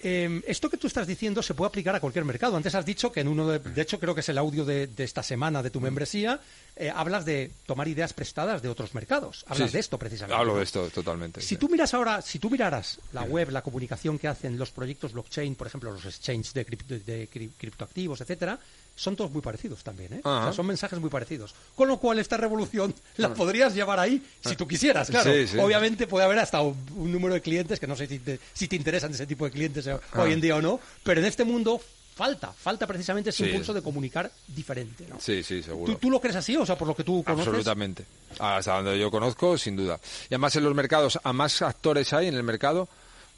Eh, 0.00 0.40
esto 0.46 0.70
que 0.70 0.76
tú 0.76 0.86
estás 0.86 1.06
diciendo 1.06 1.42
se 1.42 1.54
puede 1.54 1.68
aplicar 1.68 1.94
a 1.94 2.00
cualquier 2.00 2.24
mercado. 2.24 2.56
Antes 2.56 2.74
has 2.74 2.84
dicho 2.86 3.10
que 3.10 3.20
en 3.20 3.28
uno 3.28 3.48
de, 3.48 3.58
de 3.58 3.82
hecho 3.82 3.98
creo 3.98 4.14
que 4.14 4.20
es 4.20 4.28
el 4.28 4.38
audio 4.38 4.64
de, 4.64 4.86
de 4.86 5.04
esta 5.04 5.22
semana 5.22 5.62
de 5.62 5.70
tu 5.70 5.80
membresía, 5.80 6.38
eh, 6.76 6.90
hablas 6.94 7.24
de 7.24 7.50
tomar 7.66 7.88
ideas 7.88 8.12
prestadas 8.12 8.62
de 8.62 8.68
otros 8.68 8.94
mercados. 8.94 9.44
Hablas 9.48 9.70
Sí, 9.70 9.74
de 9.74 9.80
esto 9.80 9.98
precisamente. 9.98 10.38
Hablo 10.40 10.56
de 10.56 10.62
esto 10.62 10.88
totalmente. 10.90 11.40
Si 11.40 11.48
sí. 11.48 11.56
tú 11.56 11.68
miras 11.68 11.92
ahora, 11.94 12.22
si 12.22 12.38
tú 12.38 12.48
miraras 12.48 13.00
la 13.12 13.22
web, 13.24 13.50
la 13.50 13.62
comunicación 13.62 14.18
que 14.20 14.28
hacen 14.28 14.56
los 14.56 14.70
proyectos 14.70 15.12
blockchain, 15.12 15.56
por 15.56 15.66
ejemplo, 15.66 15.90
los 15.90 16.04
exchanges 16.04 16.54
de, 16.54 16.64
cripto- 16.64 17.04
de 17.04 17.28
cri- 17.28 17.50
criptoactivos, 17.58 18.20
etcétera, 18.20 18.58
son 18.94 19.14
todos 19.14 19.30
muy 19.30 19.42
parecidos 19.42 19.84
también, 19.84 20.12
¿eh? 20.14 20.20
O 20.24 20.42
sea, 20.42 20.52
son 20.52 20.66
mensajes 20.66 20.98
muy 20.98 21.08
parecidos. 21.08 21.54
Con 21.76 21.86
lo 21.86 21.98
cual, 21.98 22.18
esta 22.18 22.36
revolución 22.36 22.92
la 23.16 23.32
podrías 23.32 23.72
llevar 23.72 24.00
ahí 24.00 24.20
si 24.44 24.56
tú 24.56 24.66
quisieras, 24.66 25.08
claro. 25.08 25.32
Sí. 25.46 25.56
Obviamente 25.58 26.06
puede 26.08 26.24
haber 26.24 26.40
hasta 26.40 26.60
un, 26.62 26.76
un 26.96 27.12
número 27.12 27.34
de 27.34 27.40
clientes 27.40 27.78
que 27.78 27.86
no 27.86 27.94
sé 27.94 28.08
si 28.08 28.18
te, 28.18 28.40
si 28.52 28.66
te 28.66 28.74
interesan 28.74 29.12
ese 29.12 29.24
tipo 29.26 29.44
de 29.44 29.52
clientes 29.52 29.87
eh, 29.88 29.98
hoy 30.16 30.32
en 30.32 30.40
día 30.40 30.56
o 30.56 30.62
no, 30.62 30.80
pero 31.02 31.20
en 31.20 31.26
este 31.26 31.44
mundo 31.44 31.80
falta, 32.14 32.52
falta 32.52 32.86
precisamente 32.86 33.30
ese 33.30 33.44
Ah. 33.44 33.46
Sí. 33.46 33.50
impulso 33.52 33.72
de 33.72 33.82
comunicar 33.82 34.30
diferente, 34.48 35.06
¿no? 35.08 35.20
Sí, 35.20 35.42
sí, 35.42 35.62
seguro. 35.62 35.92
¿Tú, 35.92 35.98
¿Tú 35.98 36.10
lo 36.10 36.20
crees 36.20 36.36
así? 36.36 36.56
O 36.56 36.66
sea, 36.66 36.76
por 36.76 36.88
lo 36.88 36.94
que 36.96 37.04
tú 37.04 37.22
conoces. 37.22 37.46
Absolutamente. 37.46 38.04
Hasta 38.40 38.74
donde 38.76 38.98
yo 38.98 39.10
conozco, 39.10 39.56
sin 39.56 39.76
duda. 39.76 40.00
Y 40.24 40.34
además 40.34 40.54
en 40.56 40.64
los 40.64 40.74
mercados, 40.74 41.18
a 41.22 41.32
más 41.32 41.62
actores 41.62 42.12
hay 42.12 42.26
en 42.28 42.34
el 42.34 42.42
mercado, 42.42 42.88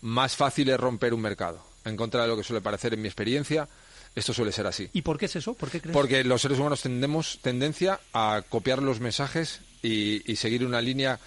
más 0.03 0.35
fácil 0.35 0.71
es 0.71 0.81
romper 0.81 1.13
un 1.15 1.21
mercado. 1.21 1.63
En 1.85 1.97
contra 1.97 2.23
de 2.23 2.29
lo 2.29 2.37
que 2.37 2.45
suele 2.45 2.61
parecer 2.63 2.95
en 2.95 3.03
mi 3.03 3.09
experiencia, 3.09 3.69
esto 4.15 4.33
suele 4.33 4.51
ser 4.53 4.67
así. 4.67 4.89
¿Y 4.93 5.03
por 5.03 5.19
qué 5.19 5.27
es 5.27 5.37
eso? 5.37 5.55
¿Por 5.55 5.71
qué 5.71 5.81
crees? 5.81 5.93
Porque 5.95 6.25
los 6.25 6.41
seres 6.43 6.59
humanos 6.59 6.81
tendemos 6.83 7.39
tendencia 7.43 8.01
a 8.13 8.43
copiar 8.49 8.83
los 8.83 8.99
mensajes 9.01 9.61
y, 9.83 10.31
y 10.31 10.37
seguir 10.37 10.65
una 10.65 10.81
línea 10.81 11.19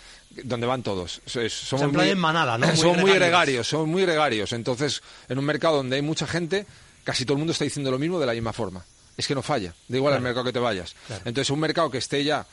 donde 0.43 0.65
van 0.65 0.83
todos. 0.83 1.21
Somos 1.25 2.05
en 2.05 2.17
manada, 2.17 2.57
¿no? 2.57 2.67
Muy 2.73 2.77
son 2.77 2.99
muy 2.99 3.11
gregarios. 3.11 3.67
son 3.67 3.89
muy 3.89 4.01
gregarios. 4.03 4.51
Entonces, 4.53 5.01
en 5.29 5.37
un 5.37 5.45
mercado 5.45 5.77
donde 5.77 5.95
hay 5.95 6.01
mucha 6.01 6.25
gente, 6.25 6.65
casi 7.03 7.25
todo 7.25 7.33
el 7.33 7.39
mundo 7.39 7.53
está 7.53 7.63
diciendo 7.63 7.91
lo 7.91 7.99
mismo 7.99 8.19
de 8.19 8.25
la 8.25 8.33
misma 8.33 8.53
forma. 8.53 8.83
Es 9.15 9.27
que 9.27 9.35
no 9.35 9.43
falla, 9.43 9.75
da 9.87 9.97
igual 9.97 10.15
al 10.15 10.21
mercado 10.21 10.45
que 10.45 10.53
te 10.53 10.59
vayas. 10.59 10.95
Claro. 11.05 11.21
Entonces, 11.25 11.51
un 11.51 11.59
mercado 11.59 11.91
que 11.91 11.99
esté 11.99 12.23
ya 12.23 12.45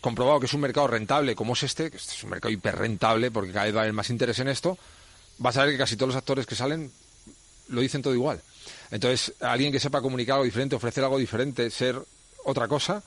comprobado 0.00 0.40
que 0.40 0.46
es 0.46 0.54
un 0.54 0.60
mercado 0.60 0.86
rentable 0.86 1.34
como 1.34 1.52
es 1.52 1.62
este, 1.62 1.90
que 1.90 1.96
este 1.96 2.14
es 2.14 2.24
un 2.24 2.30
mercado 2.30 2.52
hiperrentable 2.52 3.30
porque 3.30 3.52
cada 3.52 3.66
vez 3.66 3.74
va 3.74 3.80
a 3.80 3.82
haber 3.82 3.92
más 3.92 4.10
interés 4.10 4.38
en 4.38 4.48
esto, 4.48 4.78
vas 5.38 5.56
a 5.56 5.64
ver 5.64 5.72
que 5.72 5.78
casi 5.78 5.96
todos 5.96 6.08
los 6.08 6.16
actores 6.16 6.46
que 6.46 6.54
salen 6.54 6.90
lo 7.68 7.80
dicen 7.80 8.02
todo 8.02 8.14
igual. 8.14 8.40
Entonces, 8.90 9.34
alguien 9.40 9.72
que 9.72 9.80
sepa 9.80 10.00
comunicar 10.00 10.34
algo 10.34 10.44
diferente, 10.44 10.74
ofrecer 10.74 11.04
algo 11.04 11.18
diferente, 11.18 11.70
ser 11.70 12.00
otra 12.44 12.66
cosa, 12.66 13.02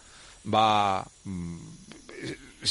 va 0.51 1.05
mm, 1.25 1.57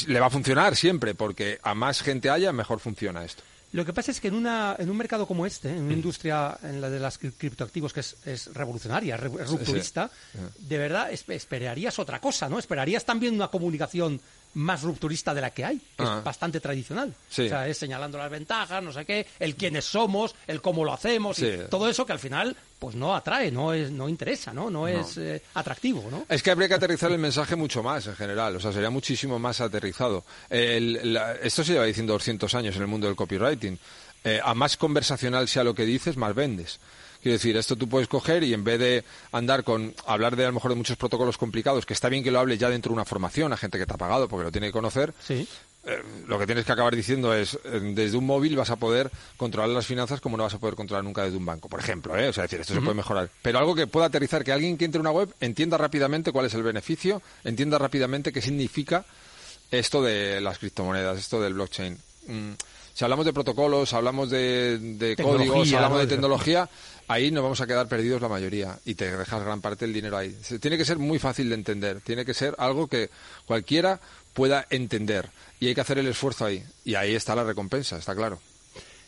le 0.07 0.19
va 0.19 0.27
a 0.27 0.29
funcionar 0.29 0.75
siempre, 0.75 1.13
porque 1.15 1.59
a 1.63 1.73
más 1.75 2.01
gente 2.01 2.29
haya, 2.29 2.51
mejor 2.51 2.79
funciona 2.79 3.23
esto. 3.23 3.43
Lo 3.71 3.83
que 3.85 3.93
pasa 3.93 4.11
es 4.11 4.19
que 4.19 4.27
en, 4.27 4.35
una, 4.35 4.75
en 4.77 4.89
un 4.91 4.97
mercado 4.97 5.25
como 5.25 5.47
este, 5.47 5.69
en 5.69 5.81
Mm. 5.81 5.85
una 5.85 5.93
industria, 5.93 6.57
en 6.61 6.79
la 6.79 6.91
de 6.91 6.99
las 6.99 7.19
cri- 7.19 7.33
criptoactivos, 7.35 7.91
que 7.91 8.01
es, 8.01 8.15
es 8.25 8.53
revolucionaria, 8.53 9.15
es 9.15 9.49
rupturista, 9.49 10.11
de 10.59 10.77
verdad 10.77 11.11
es- 11.11 11.25
esperarías 11.27 11.97
otra 11.97 12.19
cosa, 12.21 12.47
¿no? 12.49 12.59
Esperarías 12.59 13.03
también 13.03 13.33
una 13.33 13.47
comunicación 13.47 14.21
más 14.55 14.81
rupturista 14.83 15.33
de 15.33 15.41
la 15.41 15.49
que 15.51 15.65
hay, 15.65 15.77
que 15.77 16.03
Ah. 16.03 16.17
es 16.19 16.23
bastante 16.23 16.59
tradicional. 16.59 17.13
Sí. 17.29 17.43
O 17.45 17.49
sea, 17.49 17.67
es 17.67 17.77
señalando 17.77 18.17
las 18.17 18.29
ventajas, 18.29 18.83
no 18.83 18.91
sé 18.93 19.05
qué, 19.05 19.25
el 19.39 19.55
quiénes 19.55 19.85
somos, 19.85 20.35
el 20.47 20.61
cómo 20.61 20.85
lo 20.85 20.93
hacemos, 20.93 21.39
y 21.39 21.51
todo 21.69 21.89
eso 21.89 22.05
que 22.05 22.11
al 22.13 22.19
final 22.19 22.55
pues 22.79 22.95
no 22.95 23.15
atrae, 23.15 23.49
no 23.49 23.73
es 23.73 23.89
no 23.91 24.09
interesa, 24.09 24.51
¿no? 24.53 24.69
No, 24.69 24.87
es 24.87 25.17
eh, 25.17 25.41
atractivo, 25.53 26.05
¿no? 26.11 26.25
Es 26.27 26.43
que 26.43 26.51
habría 26.51 26.67
que 26.67 26.73
aterrizar 26.73 27.11
el 27.11 27.17
mensaje 27.17 27.55
mucho 27.55 27.81
más 27.81 28.05
en 28.07 28.15
general, 28.15 28.55
o 28.57 28.59
sea, 28.59 28.73
sería 28.73 28.89
muchísimo 28.89 29.39
más 29.39 29.61
aterrizado. 29.61 30.25
El- 30.49 31.13
la- 31.13 31.33
esto 31.35 31.63
se 31.63 31.73
lleva 31.73 31.85
diciendo 31.85 32.13
200 32.13 32.53
años 32.55 32.75
en 32.75 32.81
el 32.81 32.87
mundo 32.87 33.07
del 33.07 33.15
copywriting. 33.15 33.79
Eh, 34.25 34.39
a 34.43 34.53
más 34.53 34.77
conversacional 34.77 35.47
sea 35.47 35.63
lo 35.63 35.73
que 35.73 35.85
dices, 35.85 36.15
más 36.17 36.33
vendes. 36.35 36.79
Quiero 37.23 37.33
decir, 37.37 37.55
esto 37.57 37.75
tú 37.77 37.87
puedes 37.87 38.09
coger 38.09 38.43
y 38.43 38.53
en 38.53 38.63
vez 38.65 38.77
de 38.79 39.03
andar 39.31 39.63
con, 39.63 39.95
hablar 40.05 40.35
de 40.35 40.43
a 40.43 40.47
lo 40.47 40.53
mejor 40.53 40.71
de 40.71 40.75
muchos 40.75 40.97
protocolos 40.97 41.37
complicados, 41.37 41.85
que 41.85 41.93
está 41.93 42.09
bien 42.09 42.21
que 42.23 42.29
lo 42.31 42.39
hable 42.39 42.57
ya 42.57 42.69
dentro 42.69 42.89
de 42.89 42.95
una 42.95 43.05
formación 43.05 43.53
a 43.53 43.57
gente 43.57 43.77
que 43.79 43.85
te 43.85 43.93
ha 43.93 43.97
pagado 43.97 44.27
porque 44.27 44.43
lo 44.43 44.51
tiene 44.51 44.67
que 44.67 44.73
conocer, 44.73 45.13
Sí. 45.25 45.47
eh, 45.85 46.03
lo 46.27 46.37
que 46.37 46.45
tienes 46.45 46.65
que 46.65 46.71
acabar 46.73 46.93
diciendo 46.95 47.33
es, 47.33 47.57
eh, 47.63 47.79
desde 47.95 48.17
un 48.17 48.25
móvil 48.25 48.55
vas 48.57 48.69
a 48.71 48.75
poder 48.75 49.09
controlar 49.37 49.69
las 49.69 49.85
finanzas 49.85 50.19
como 50.19 50.35
no 50.35 50.43
vas 50.43 50.53
a 50.53 50.59
poder 50.59 50.75
controlar 50.75 51.03
nunca 51.05 51.23
desde 51.23 51.37
un 51.37 51.45
banco, 51.45 51.69
por 51.69 51.79
ejemplo. 51.79 52.17
¿eh? 52.17 52.27
O 52.27 52.33
sea, 52.33 52.43
es 52.43 52.51
decir, 52.51 52.59
esto 52.61 52.73
se 52.73 52.81
puede 52.81 52.93
mejorar. 52.95 53.29
Pero 53.41 53.57
algo 53.57 53.73
que 53.73 53.87
pueda 53.87 54.07
aterrizar, 54.07 54.43
que 54.43 54.51
alguien 54.51 54.77
que 54.77 54.83
entre 54.83 54.99
a 54.99 55.01
una 55.01 55.11
web 55.11 55.33
entienda 55.39 55.77
rápidamente 55.77 56.33
cuál 56.33 56.45
es 56.47 56.53
el 56.53 56.63
beneficio, 56.63 57.21
entienda 57.45 57.77
rápidamente 57.77 58.33
qué 58.33 58.41
significa 58.41 59.05
esto 59.71 60.03
de 60.03 60.41
las 60.41 60.59
criptomonedas, 60.59 61.17
esto 61.19 61.41
del 61.41 61.53
blockchain. 61.53 61.97
Mm, 62.27 62.51
si 62.93 63.03
hablamos 63.03 63.25
de 63.25 63.33
protocolos, 63.33 63.93
hablamos 63.93 64.29
de, 64.29 64.77
de 64.77 65.15
códigos, 65.15 65.71
hablamos 65.73 65.99
de 65.99 66.07
tecnología, 66.07 66.69
ahí 67.07 67.31
nos 67.31 67.43
vamos 67.43 67.61
a 67.61 67.67
quedar 67.67 67.87
perdidos 67.87 68.21
la 68.21 68.29
mayoría 68.29 68.77
y 68.85 68.95
te 68.95 69.15
dejas 69.15 69.43
gran 69.43 69.61
parte 69.61 69.85
del 69.85 69.93
dinero 69.93 70.17
ahí. 70.17 70.35
Tiene 70.59 70.77
que 70.77 70.85
ser 70.85 70.99
muy 70.99 71.19
fácil 71.19 71.49
de 71.49 71.55
entender, 71.55 72.01
tiene 72.01 72.23
que 72.25 72.33
ser 72.33 72.55
algo 72.59 72.87
que 72.87 73.09
cualquiera 73.45 73.99
pueda 74.33 74.65
entender 74.69 75.29
y 75.59 75.67
hay 75.67 75.75
que 75.75 75.81
hacer 75.81 75.97
el 75.97 76.07
esfuerzo 76.07 76.45
ahí. 76.45 76.63
Y 76.85 76.95
ahí 76.95 77.15
está 77.15 77.35
la 77.35 77.43
recompensa, 77.43 77.97
está 77.97 78.15
claro. 78.15 78.39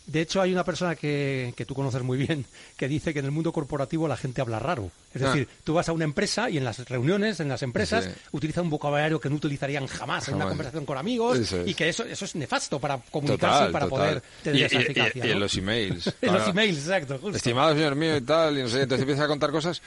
De 0.08 0.22
hecho, 0.22 0.40
hay 0.40 0.52
una 0.54 0.64
persona 0.64 0.96
que, 0.96 1.54
que 1.58 1.66
tú 1.66 1.74
conoces 1.74 2.04
muy 2.04 2.18
bien 2.20 2.46
que 2.78 2.88
dice 2.88 3.12
que 3.14 3.20
en 3.20 3.26
el 3.26 3.32
mundo 3.32 3.52
corporativo 3.52 4.08
la 4.08 4.16
gente 4.18 4.40
habla 4.42 4.60
raro. 4.60 4.92
Es 5.14 5.22
Ah. 5.24 5.28
decir, 5.28 5.48
tú 5.64 5.74
vas 5.74 5.90
a 5.90 5.94
una 5.94 6.04
empresa 6.04 6.50
y 6.50 6.58
en 6.58 6.64
las 6.64 6.78
reuniones, 6.88 7.40
en 7.40 7.48
las 7.50 7.64
empresas, 7.64 8.06
Sí. 8.06 8.12
utiliza 8.32 8.62
un 8.62 8.70
vocabulario 8.70 9.20
que 9.20 9.30
no 9.30 9.36
utilizarían 9.38 9.88
jamás, 9.88 10.28
en 10.28 10.36
una 10.36 10.48
conversación 10.48 10.86
con 10.86 10.98
amigos 10.98 11.40
es. 11.40 11.56
y 11.66 11.74
que 11.74 11.90
eso, 11.90 12.04
eso 12.04 12.26
es 12.26 12.36
nefasto 12.36 12.80
para 12.80 13.00
comunicarse 13.10 13.56
Total, 13.56 13.70
y 13.70 13.74
para 13.74 13.86
total. 13.88 14.08
poder 14.08 14.24
tener 14.44 14.62
y, 14.62 14.64
esa 14.66 14.76
y- 14.76 14.78
y- 14.80 14.82
eficacia. 14.84 15.26
y 15.26 15.32
en 15.32 15.40
los 15.40 15.58
emails. 15.58 16.14
En 16.22 16.34
los 16.34 16.48
emails, 16.50 16.78
exacto. 16.78 17.18
justo. 17.20 17.38
Estimado 17.38 17.74
señor 17.74 17.96
mío 17.96 18.16
y 18.18 18.22
tal, 18.22 18.58
y 18.58 18.62
no 18.62 18.70
sé, 18.70 18.82
entonces 18.84 19.02
empieza 19.02 19.24
a 19.24 19.28
contar 19.28 19.52
cosas. 19.52 19.82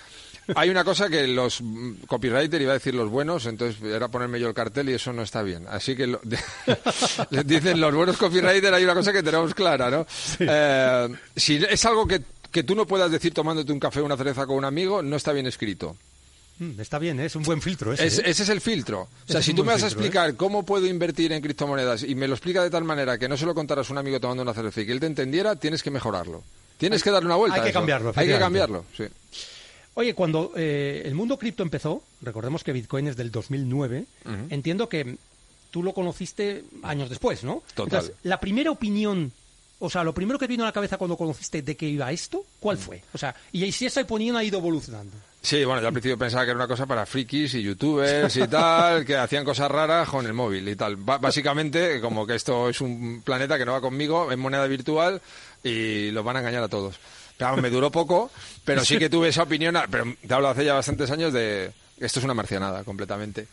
Hay 0.55 0.71
una 0.71 0.85
cosa 0.85 1.09
que 1.09 1.27
los 1.27 1.61
mm, 1.61 2.05
copywriters, 2.07 2.63
iba 2.63 2.71
a 2.73 2.75
decir 2.75 2.95
los 2.95 3.11
buenos, 3.11 3.47
entonces 3.47 3.83
era 3.83 4.09
ponerme 4.09 4.41
yo 4.41 4.49
el 4.49 4.55
cartel 4.55 4.89
y 4.89 4.95
eso 4.95 5.13
no 5.13 5.23
está 5.23 5.43
bien. 5.43 5.67
Así 5.69 5.95
que 5.97 6.07
lo- 6.07 6.21
les 7.31 7.47
dicen 7.47 7.81
los 7.81 7.95
buenos 7.95 8.17
copywriters, 8.17 8.75
hay 8.75 8.85
una 8.85 8.95
cosa 8.95 9.13
que 9.13 9.23
tenemos 9.23 9.55
clara, 9.55 9.91
¿no? 9.91 10.07
Eh, 10.41 11.09
si 11.37 11.57
es 11.57 11.85
algo 11.85 12.07
que, 12.07 12.23
que 12.51 12.63
tú 12.63 12.75
no 12.75 12.87
puedas 12.87 13.11
decir 13.11 13.33
tomándote 13.35 13.73
un 13.73 13.81
café 13.81 14.01
o 14.01 14.05
una 14.05 14.17
cereza 14.17 14.47
con 14.47 14.57
un 14.57 14.65
amigo, 14.65 15.03
no 15.03 15.17
está 15.17 15.33
bien 15.33 15.47
escrito. 15.47 15.97
Mm, 16.61 16.81
está 16.81 16.99
bien, 16.99 17.21
¿eh? 17.21 17.27
es 17.27 17.37
un 17.37 17.45
buen 17.45 17.63
filtro 17.63 17.93
ese. 17.93 18.07
Es- 18.07 18.19
¿eh? 18.19 18.23
Ese 18.27 18.43
es 18.43 18.49
el 18.49 18.61
filtro. 18.61 19.03
O 19.29 19.33
sea, 19.33 19.41
si 19.43 19.55
tú 19.55 19.65
me 19.65 19.73
vas 19.73 19.83
a 19.83 19.87
¿eh? 19.87 19.89
explicar 19.91 20.35
cómo 20.35 20.65
puedo 20.65 20.87
invertir 20.87 21.33
en 21.33 21.41
criptomonedas 21.43 22.03
y 22.03 22.15
me 22.17 22.27
lo 22.27 22.35
explica 22.35 22.63
de 22.65 22.71
tal 22.71 22.83
manera 22.85 23.17
que 23.19 23.29
no 23.29 23.37
se 23.37 23.47
lo 23.47 23.55
contaras 23.55 23.89
a 23.89 23.93
un 23.93 23.99
amigo 23.99 24.19
tomando 24.19 24.43
una 24.43 24.55
cerveza 24.55 24.81
y 24.81 24.87
que 24.87 24.93
él 24.93 24.99
te 25.01 25.07
entendiera, 25.07 25.55
tienes 25.57 25.83
que 25.83 25.91
mejorarlo. 25.91 26.43
Tienes 26.79 27.03
que 27.03 27.11
darle 27.11 27.27
una 27.27 27.37
vuelta. 27.37 27.57
hay 27.57 27.61
a 27.61 27.65
que 27.65 27.71
eso. 27.71 27.79
cambiarlo, 27.79 28.13
Hay 28.17 28.27
que 28.27 28.39
cambiarlo, 28.39 28.85
sí. 28.97 29.05
Oye, 29.99 30.15
cuando 30.15 30.53
eh, 30.55 31.03
el 31.05 31.15
mundo 31.17 31.37
cripto 31.37 31.65
empezó, 31.65 32.05
recordemos 32.23 32.63
que 32.63 32.73
Bitcoin 32.73 33.09
es 33.09 33.17
del 33.17 33.33
2009, 33.33 34.05
entiendo 34.49 34.89
que 34.89 35.17
tú 35.73 35.83
lo 35.83 35.93
conociste 35.93 36.63
años 36.85 37.09
después, 37.11 37.43
¿no? 37.43 37.65
Total. 37.75 37.99
Entonces, 38.01 38.17
la 38.23 38.39
primera 38.39 38.71
opinión, 38.71 39.33
o 39.81 39.91
sea, 39.91 40.05
lo 40.05 40.15
primero 40.15 40.39
que 40.39 40.47
te 40.47 40.53
vino 40.53 40.63
a 40.63 40.67
la 40.69 40.73
cabeza 40.73 40.99
cuando 40.99 41.17
conociste 41.17 41.63
de 41.63 41.77
qué 41.77 41.87
iba 41.89 42.13
esto, 42.13 42.45
¿cuál 42.61 42.79
fue? 42.79 43.03
O 43.13 43.19
sea, 43.19 43.35
y 43.51 43.73
si 43.73 43.87
esa 43.87 44.03
opinión 44.03 44.37
ha 44.37 44.45
ido 44.45 44.59
evolucionando. 44.59 45.17
Sí, 45.43 45.65
bueno, 45.65 45.81
yo 45.81 45.89
al 45.89 45.93
principio 45.93 46.17
pensaba 46.19 46.45
que 46.45 46.51
era 46.51 46.59
una 46.59 46.69
cosa 46.69 46.87
para 46.87 47.05
frikis 47.07 47.55
y 47.55 47.63
youtubers 47.63 48.37
y 48.37 48.47
tal, 48.49 49.05
que 49.05 49.17
hacían 49.17 49.45
cosas 49.45 49.69
raras 49.71 50.09
con 50.09 50.27
el 50.27 50.33
móvil 50.33 50.69
y 50.69 50.77
tal. 50.77 50.95
Ba- 50.97 51.19
básicamente, 51.19 52.01
como 52.01 52.25
que 52.27 52.35
esto 52.37 52.69
es 52.69 52.81
un 52.81 53.23
planeta 53.25 53.59
que 53.59 53.65
no 53.65 53.73
va 53.73 53.81
conmigo, 53.81 54.31
es 54.31 54.39
moneda 54.39 54.67
virtual 54.69 55.21
y 55.65 56.11
los 56.13 56.25
van 56.25 56.37
a 56.37 56.39
engañar 56.41 56.63
a 56.63 56.69
todos. 56.69 56.97
Vamos, 57.39 57.63
me 57.63 57.71
duró 57.71 57.91
poco, 57.91 58.31
pero 58.65 58.85
sí 58.85 58.99
que 58.99 59.09
tuve 59.09 59.29
esa 59.29 59.43
opinión, 59.45 59.77
a- 59.77 59.87
pero 59.87 60.05
te 60.27 60.35
hablo 60.35 60.49
hace 60.49 60.65
ya 60.65 60.75
bastantes 60.75 61.11
años 61.11 61.33
de 61.33 61.71
esto 61.99 62.19
es 62.19 62.25
una 62.25 62.35
marcianada 62.35 62.85
completamente. 62.85 63.47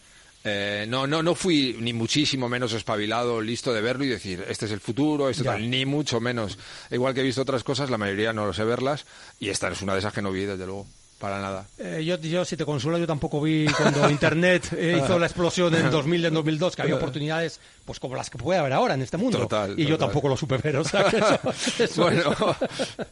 Eh, 0.48 0.86
no, 0.88 1.08
no, 1.08 1.24
no 1.24 1.34
fui 1.34 1.76
ni 1.80 1.92
muchísimo 1.94 2.48
menos 2.48 2.72
espabilado, 2.74 3.42
listo 3.42 3.74
de 3.74 3.82
verlo 3.82 4.04
y 4.06 4.10
decir, 4.10 4.46
este 4.48 4.66
es 4.66 4.72
el 4.72 4.80
futuro, 4.80 5.28
esto 5.30 5.44
tal, 5.44 5.68
ni 5.70 5.86
mucho 5.88 6.20
menos. 6.20 6.60
Igual 6.92 7.16
que 7.16 7.22
he 7.22 7.24
visto 7.24 7.42
otras 7.42 7.64
cosas, 7.64 7.90
la 7.90 7.98
mayoría 7.98 8.32
no 8.32 8.46
lo 8.46 8.54
sé 8.54 8.64
verlas 8.64 9.06
y 9.40 9.50
esta 9.50 9.70
es 9.70 9.82
una 9.82 9.94
de 9.94 10.00
esas 10.00 10.14
que 10.14 10.22
no 10.22 10.32
vi, 10.32 10.42
desde 10.46 10.68
luego, 10.68 10.86
para 11.18 11.42
nada. 11.42 11.66
Eh, 11.80 12.04
yo, 12.06 12.20
yo, 12.20 12.46
si 12.46 12.56
te 12.58 12.64
consuelo, 12.64 13.00
yo 13.00 13.08
tampoco 13.08 13.42
vi 13.42 13.66
cuando 13.76 14.08
Internet 14.12 14.70
eh, 14.78 15.02
hizo 15.04 15.18
la 15.18 15.26
explosión 15.26 15.74
en 15.74 15.90
2000, 15.90 16.26
en 16.26 16.34
2002, 16.36 16.76
que 16.76 16.82
había 16.84 16.96
oportunidades 16.98 17.60
pues 17.86 18.00
como 18.00 18.16
las 18.16 18.30
que 18.30 18.38
puede 18.38 18.60
haber 18.60 18.74
ahora 18.74 18.96
en 18.96 19.02
este 19.04 19.16
mundo. 19.18 19.38
Total, 19.40 19.80
y 19.80 19.86
yo 19.86 19.98
tampoco 19.98 20.28
lo 20.28 20.36
supe 20.36 20.58
ver, 20.58 20.78
o 20.78 20.84
sea 20.84 21.04
que 21.06 21.18
eso- 21.18 21.40
eso 21.84 22.02
Bueno. 22.02 22.36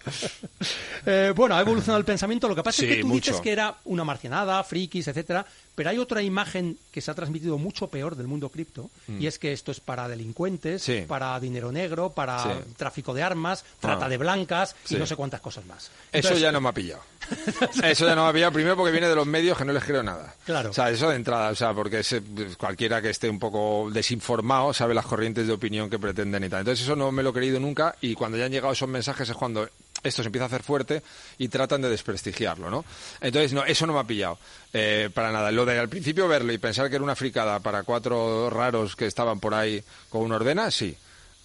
es- 0.07 0.31
Eh, 1.05 1.33
bueno, 1.35 1.55
ha 1.55 1.59
evolucionado 1.61 1.99
el 1.99 2.05
pensamiento. 2.05 2.47
Lo 2.47 2.55
que 2.55 2.63
pasa 2.63 2.81
es 2.83 2.89
que 2.95 3.01
tú 3.01 3.07
mucho. 3.07 3.31
dices 3.31 3.41
que 3.41 3.51
era 3.51 3.75
una 3.83 4.05
marcianada, 4.05 4.63
frikis, 4.63 5.05
etcétera, 5.09 5.45
pero 5.75 5.89
hay 5.89 5.97
otra 5.97 6.21
imagen 6.21 6.77
que 6.93 7.01
se 7.01 7.11
ha 7.11 7.13
transmitido 7.13 7.57
mucho 7.57 7.87
peor 7.87 8.15
del 8.15 8.27
mundo 8.27 8.47
cripto, 8.47 8.89
y 9.19 9.27
es 9.27 9.37
que 9.37 9.51
esto 9.51 9.71
es 9.73 9.81
para 9.81 10.07
delincuentes, 10.07 10.81
Mm. 10.81 10.85
Sí. 10.85 11.01
para 11.05 11.37
dinero 11.41 11.73
negro, 11.73 12.11
para 12.11 12.41
Sí. 12.41 12.49
tráfico 12.77 13.13
de 13.13 13.21
armas, 13.21 13.65
trata 13.81 14.05
Ah. 14.05 14.09
de 14.09 14.17
blancas 14.17 14.77
y 14.89 14.95
no 14.95 15.05
sé 15.05 15.17
cuántas 15.17 15.41
cosas 15.41 15.65
más. 15.65 15.91
Eso 16.13 16.37
ya 16.37 16.53
no 16.53 16.61
me 16.61 16.69
ha 16.69 16.73
pillado. 16.73 17.01
Eso 17.83 18.05
ya 18.05 18.15
no 18.15 18.23
me 18.23 18.29
ha 18.29 18.33
pillado, 18.33 18.53
primero 18.53 18.77
porque 18.77 18.91
viene 18.93 19.09
de 19.09 19.15
los 19.15 19.27
medios 19.27 19.57
que 19.57 19.65
no 19.65 19.73
les 19.73 19.83
creo 19.83 20.03
nada. 20.03 20.33
Claro. 20.45 20.69
O 20.69 20.73
sea, 20.73 20.89
eso 20.89 21.09
de 21.09 21.15
entrada, 21.17 21.49
o 21.51 21.55
sea, 21.55 21.73
porque 21.73 22.01
pues, 22.33 22.55
cualquiera 22.57 23.01
que 23.01 23.09
esté 23.09 23.29
un 23.29 23.39
poco 23.39 23.89
desinformado 23.91 24.62
sabe 24.71 24.93
las 24.93 25.05
corrientes 25.05 25.47
de 25.47 25.53
opinión 25.53 25.89
que 25.89 25.97
pretenden 25.99 26.43
y 26.43 26.49
tal. 26.49 26.59
Entonces 26.59 26.85
eso 26.85 26.95
no 26.95 27.11
me 27.11 27.23
lo 27.23 27.31
he 27.31 27.33
creído 27.33 27.59
nunca 27.59 27.95
y 28.01 28.13
cuando 28.13 28.37
ya 28.37 28.45
han 28.45 28.51
llegado 28.51 28.71
esos 28.71 28.87
mensajes 28.87 29.27
es 29.27 29.35
cuando 29.35 29.67
esto 30.03 30.21
se 30.21 30.27
empieza 30.27 30.45
a 30.45 30.47
hacer 30.47 30.63
fuerte 30.63 31.01
y 31.37 31.47
tratan 31.47 31.81
de 31.81 31.89
desprestigiarlo, 31.89 32.69
¿no? 32.69 32.85
Entonces, 33.21 33.53
no, 33.53 33.63
eso 33.65 33.87
no 33.87 33.93
me 33.93 33.99
ha 33.99 34.03
pillado 34.03 34.37
eh, 34.73 35.09
para 35.13 35.31
nada. 35.31 35.51
Lo 35.51 35.65
de 35.65 35.79
al 35.79 35.89
principio 35.89 36.27
verlo 36.27 36.51
y 36.51 36.57
pensar 36.57 36.89
que 36.89 36.95
era 36.95 37.03
una 37.03 37.15
fricada 37.15 37.59
para 37.59 37.83
cuatro 37.83 38.49
raros 38.49 38.95
que 38.95 39.05
estaban 39.05 39.39
por 39.39 39.53
ahí 39.53 39.83
con 40.09 40.21
una 40.21 40.35
ordena, 40.35 40.69
sí. 40.71 40.95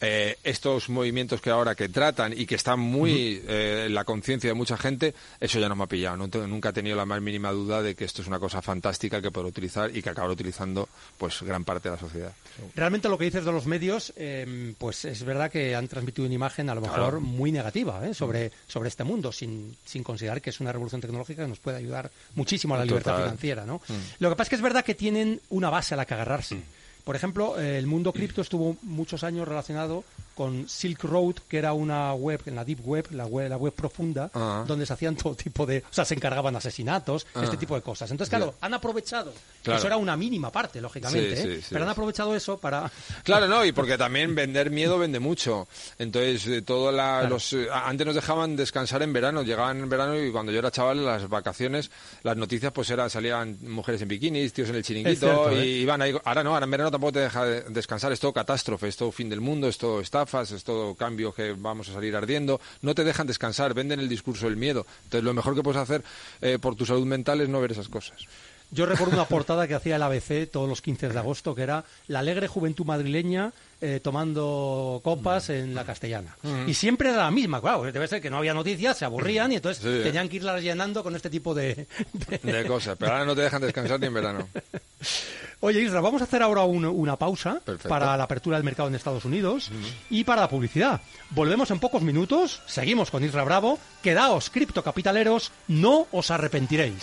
Eh, 0.01 0.37
estos 0.45 0.89
movimientos 0.91 1.41
que 1.41 1.51
ahora 1.51 1.75
que 1.75 1.89
tratan 1.89 2.33
y 2.33 2.47
que 2.47 2.55
están 2.55 2.79
muy 2.79 3.43
eh, 3.49 3.85
en 3.89 3.95
la 3.95 4.05
conciencia 4.05 4.49
de 4.49 4.55
mucha 4.55 4.77
gente, 4.77 5.13
eso 5.41 5.59
ya 5.59 5.69
no 5.69 5.75
me 5.75 5.83
ha 5.83 5.87
pillado. 5.89 6.17
No 6.17 6.29
te- 6.29 6.47
nunca 6.47 6.69
he 6.69 6.73
tenido 6.73 6.97
la 6.97 7.05
más 7.05 7.21
mínima 7.21 7.51
duda 7.51 7.83
de 7.83 7.97
que 7.97 8.05
esto 8.05 8.23
es 8.23 8.29
una 8.29 8.39
cosa 8.39 8.63
fantástica 8.63 9.21
que 9.21 9.33
puedo 9.33 9.49
utilizar 9.49 9.91
y 9.97 10.01
que 10.01 10.11
acabará 10.11 10.33
utilizando 10.33 10.89
pues 11.19 11.43
gran 11.43 11.65
parte 11.65 11.89
de 11.89 11.97
la 11.97 12.01
sociedad. 12.01 12.33
Realmente 12.77 13.09
lo 13.09 13.19
que 13.19 13.25
dices 13.25 13.45
de 13.45 13.51
los 13.51 13.67
medios, 13.67 14.13
eh, 14.17 14.73
pues 14.79 15.05
es 15.05 15.25
verdad 15.25 15.51
que 15.51 15.75
han 15.75 15.89
transmitido 15.89 16.27
una 16.27 16.35
imagen 16.37 16.71
a 16.71 16.77
lo 16.77 16.81
mejor 16.81 16.99
Claro. 16.99 17.21
muy 17.21 17.51
negativa 17.51 18.07
¿eh? 18.07 18.15
sobre, 18.15 18.53
sobre 18.69 18.91
este 18.91 19.03
mundo, 19.03 19.33
sin, 19.33 19.77
sin 19.85 20.05
considerar 20.05 20.41
que 20.41 20.51
es 20.51 20.61
una 20.61 20.71
revolución 20.71 21.01
tecnológica 21.01 21.43
que 21.43 21.49
nos 21.49 21.59
puede 21.59 21.79
ayudar 21.79 22.09
muchísimo 22.37 22.75
a 22.77 22.79
la 22.79 22.85
libertad 22.85 23.13
Total. 23.15 23.25
financiera. 23.25 23.67
¿no? 23.67 23.83
Lo 24.21 24.29
que 24.31 24.37
pasa 24.37 24.43
es 24.45 24.49
que 24.51 24.55
es 24.57 24.63
verdad 24.63 24.85
que 24.85 24.95
tienen 24.95 25.41
una 25.51 25.71
base 25.71 25.95
a 25.95 25.97
la 25.97 26.07
que 26.07 26.15
agarrarse. 26.15 26.61
Por 27.09 27.17
ejemplo, 27.17 27.59
el 27.59 27.87
mundo 27.87 28.13
cripto 28.13 28.43
estuvo 28.43 28.77
muchos 28.83 29.25
años 29.25 29.49
relacionado 29.49 30.05
con 30.39 30.69
Silk 30.69 31.03
Road, 31.03 31.35
que 31.49 31.59
era 31.59 31.73
una 31.73 32.15
web, 32.15 32.41
en 32.47 32.55
la 32.55 32.65
Deep 32.65 32.79
Web, 32.87 33.09
la 33.11 33.27
web, 33.27 33.49
la 33.51 33.57
web 33.57 33.73
profunda, 33.73 34.31
Ah. 34.33 34.65
donde 34.69 34.87
se 34.87 34.93
hacían 34.93 35.17
todo 35.17 35.35
tipo 35.35 35.67
de... 35.67 35.79
O 35.91 35.93
sea, 35.93 36.05
se 36.05 36.15
encargaban 36.15 36.55
asesinatos, 36.55 37.27
este 37.43 37.57
tipo 37.57 37.75
de 37.75 37.83
cosas. 37.83 38.09
Entonces, 38.13 38.31
claro, 38.31 38.55
han 38.61 38.73
aprovechado, 38.73 39.33
Claro. 39.65 39.79
eso 39.79 39.87
era 39.89 39.97
una 39.97 40.17
mínima 40.17 40.53
parte, 40.53 40.81
lógicamente, 40.81 41.35
Sí, 41.37 41.43
¿eh? 41.43 41.55
sí, 41.57 41.61
sí, 41.63 41.67
pero 41.71 41.83
han 41.85 41.91
aprovechado 41.91 42.37
eso 42.37 42.57
para... 42.57 42.89
Claro, 43.25 43.49
no, 43.49 43.65
y 43.65 43.73
porque 43.73 43.99
también 43.99 44.37
vender 44.37 44.71
miedo 44.71 44.97
vende 44.97 45.19
mucho. 45.19 45.67
Entonces, 45.99 46.47
eh, 46.47 46.63
todo 46.63 46.93
la, 46.93 47.25
los, 47.25 47.53
eh, 47.55 47.67
antes 47.73 48.07
nos 48.07 48.15
dejaban 48.15 48.55
descansar 48.55 49.03
en 49.03 49.13
verano, 49.13 49.43
llegaban 49.43 49.79
en 49.81 49.89
verano 49.89 50.17
y 50.23 50.31
cuando 50.31 50.53
yo 50.53 50.61
era 50.61 50.71
chaval, 50.71 51.05
las 51.05 51.29
vacaciones, 51.29 51.91
las 52.23 52.37
noticias 52.37 52.71
pues 52.73 52.89
eran, 52.91 53.11
salían 53.11 53.59
mujeres 53.63 54.01
en 54.03 54.09
bikinis, 54.09 54.53
tíos 54.53 54.69
en 54.69 54.77
el 54.77 54.85
chiringuito, 54.85 55.27
cierto, 55.27 55.53
y 55.53 55.57
¿eh? 55.59 55.67
iban 55.79 56.01
ahí. 56.01 56.15
Ahora 56.25 56.45
no, 56.45 56.55
ahora 56.55 56.65
en 56.65 56.71
verano 56.71 56.91
tampoco 56.93 57.15
te 57.15 57.21
deja 57.21 57.45
de- 57.45 57.63
descansar, 57.63 58.13
es 58.13 58.21
todo 58.21 58.33
catástrofe, 58.33 58.87
es 58.89 58.97
todo 58.97 59.11
fin 59.11 59.29
del 59.29 59.41
mundo, 59.41 59.67
es 59.69 59.79
todo 59.79 60.01
estafas, 60.29 60.53
es 60.53 60.63
todo 60.63 60.95
cambio 60.95 61.33
que 61.33 61.53
vamos 61.53 61.89
a 61.89 61.95
salir 61.95 62.15
ardiendo. 62.15 62.61
No 62.83 62.95
te 62.95 63.03
dejan 63.03 63.27
descansar, 63.27 63.73
venden 63.73 63.99
el 64.01 64.09
discurso 64.09 64.47
del 64.47 64.57
miedo. 64.57 64.87
Entonces, 65.05 65.25
lo 65.25 65.33
mejor 65.33 65.55
que 65.55 65.63
puedes 65.63 65.81
hacer 65.81 66.05
eh, 66.41 66.59
por 66.61 66.77
tu 66.77 66.85
salud 66.85 67.07
mental 67.07 67.41
es 67.41 67.49
no 67.49 67.61
ver 67.61 67.73
esas 67.73 67.89
cosas. 67.89 68.27
Yo 68.71 68.85
recuerdo 68.87 69.15
una 69.15 69.25
portada 69.25 69.67
que 69.67 69.75
hacía 69.75 69.97
el 69.97 70.03
ABC 70.03 70.51
todos 70.51 70.69
los 70.69 70.83
15 70.83 71.09
de 71.09 71.19
agosto, 71.19 71.55
que 71.55 71.63
era 71.63 71.85
la 72.07 72.19
alegre 72.19 72.49
juventud 72.49 72.85
madrileña 72.85 73.53
eh, 73.81 74.01
tomando 74.03 75.01
copas 75.03 75.49
en 75.51 75.75
la 75.75 75.85
castellana. 75.85 76.37
Y 76.67 76.75
siempre 76.75 77.09
era 77.09 77.19
la 77.19 77.31
misma, 77.31 77.61
claro, 77.63 77.83
debe 77.85 78.07
ser 78.09 78.21
que 78.21 78.29
no 78.29 78.37
había 78.39 78.53
noticias, 78.53 78.99
se 78.99 79.05
aburrían 79.07 79.53
y 79.53 79.57
entonces 79.57 79.83
Sí. 79.83 80.03
tenían 80.03 80.29
que 80.29 80.37
irlas 80.37 80.61
llenando 80.63 81.03
con 81.03 81.17
este 81.17 81.31
tipo 81.31 81.55
de... 81.55 81.87
de- 82.13 82.39
De 82.53 82.67
cosas. 82.67 82.97
Pero 82.99 83.13
ahora 83.13 83.25
no 83.25 83.35
te 83.35 83.43
dejan 83.43 83.63
descansar 83.63 84.01
ni 84.01 84.07
en 84.07 84.15
verano. 84.15 84.49
Oye, 85.61 85.81
Isra, 85.81 86.01
vamos 86.01 86.21
a 86.21 86.25
hacer 86.25 86.43
ahora 86.43 86.63
un- 86.65 86.85
una 86.85 87.17
pausa 87.17 87.61
Perfecto. 87.65 87.89
para 87.89 88.17
la 88.17 88.25
apertura 88.25 88.57
del 88.59 88.65
mercado 88.65 88.89
en 88.89 88.95
Estados 88.97 89.25
Unidos 89.25 89.71
y 90.11 90.25
para 90.25 90.43
la 90.43 90.49
publicidad. 90.51 91.01
Volvemos 91.31 91.71
en 91.71 91.81
pocos 91.81 92.03
minutos, 92.03 92.61
seguimos 92.67 93.11
con 93.11 93.25
Isra 93.25 93.45
Bravo. 93.45 93.79
Quedaos, 94.03 94.51
criptocapitaleros, 94.51 95.53
no 95.69 96.07
os 96.13 96.31
arrepentiréis. 96.31 97.03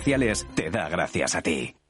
Te 0.55 0.69
da 0.69 0.89
gracias 0.89 1.35
a 1.35 1.41
ti. 1.41 1.80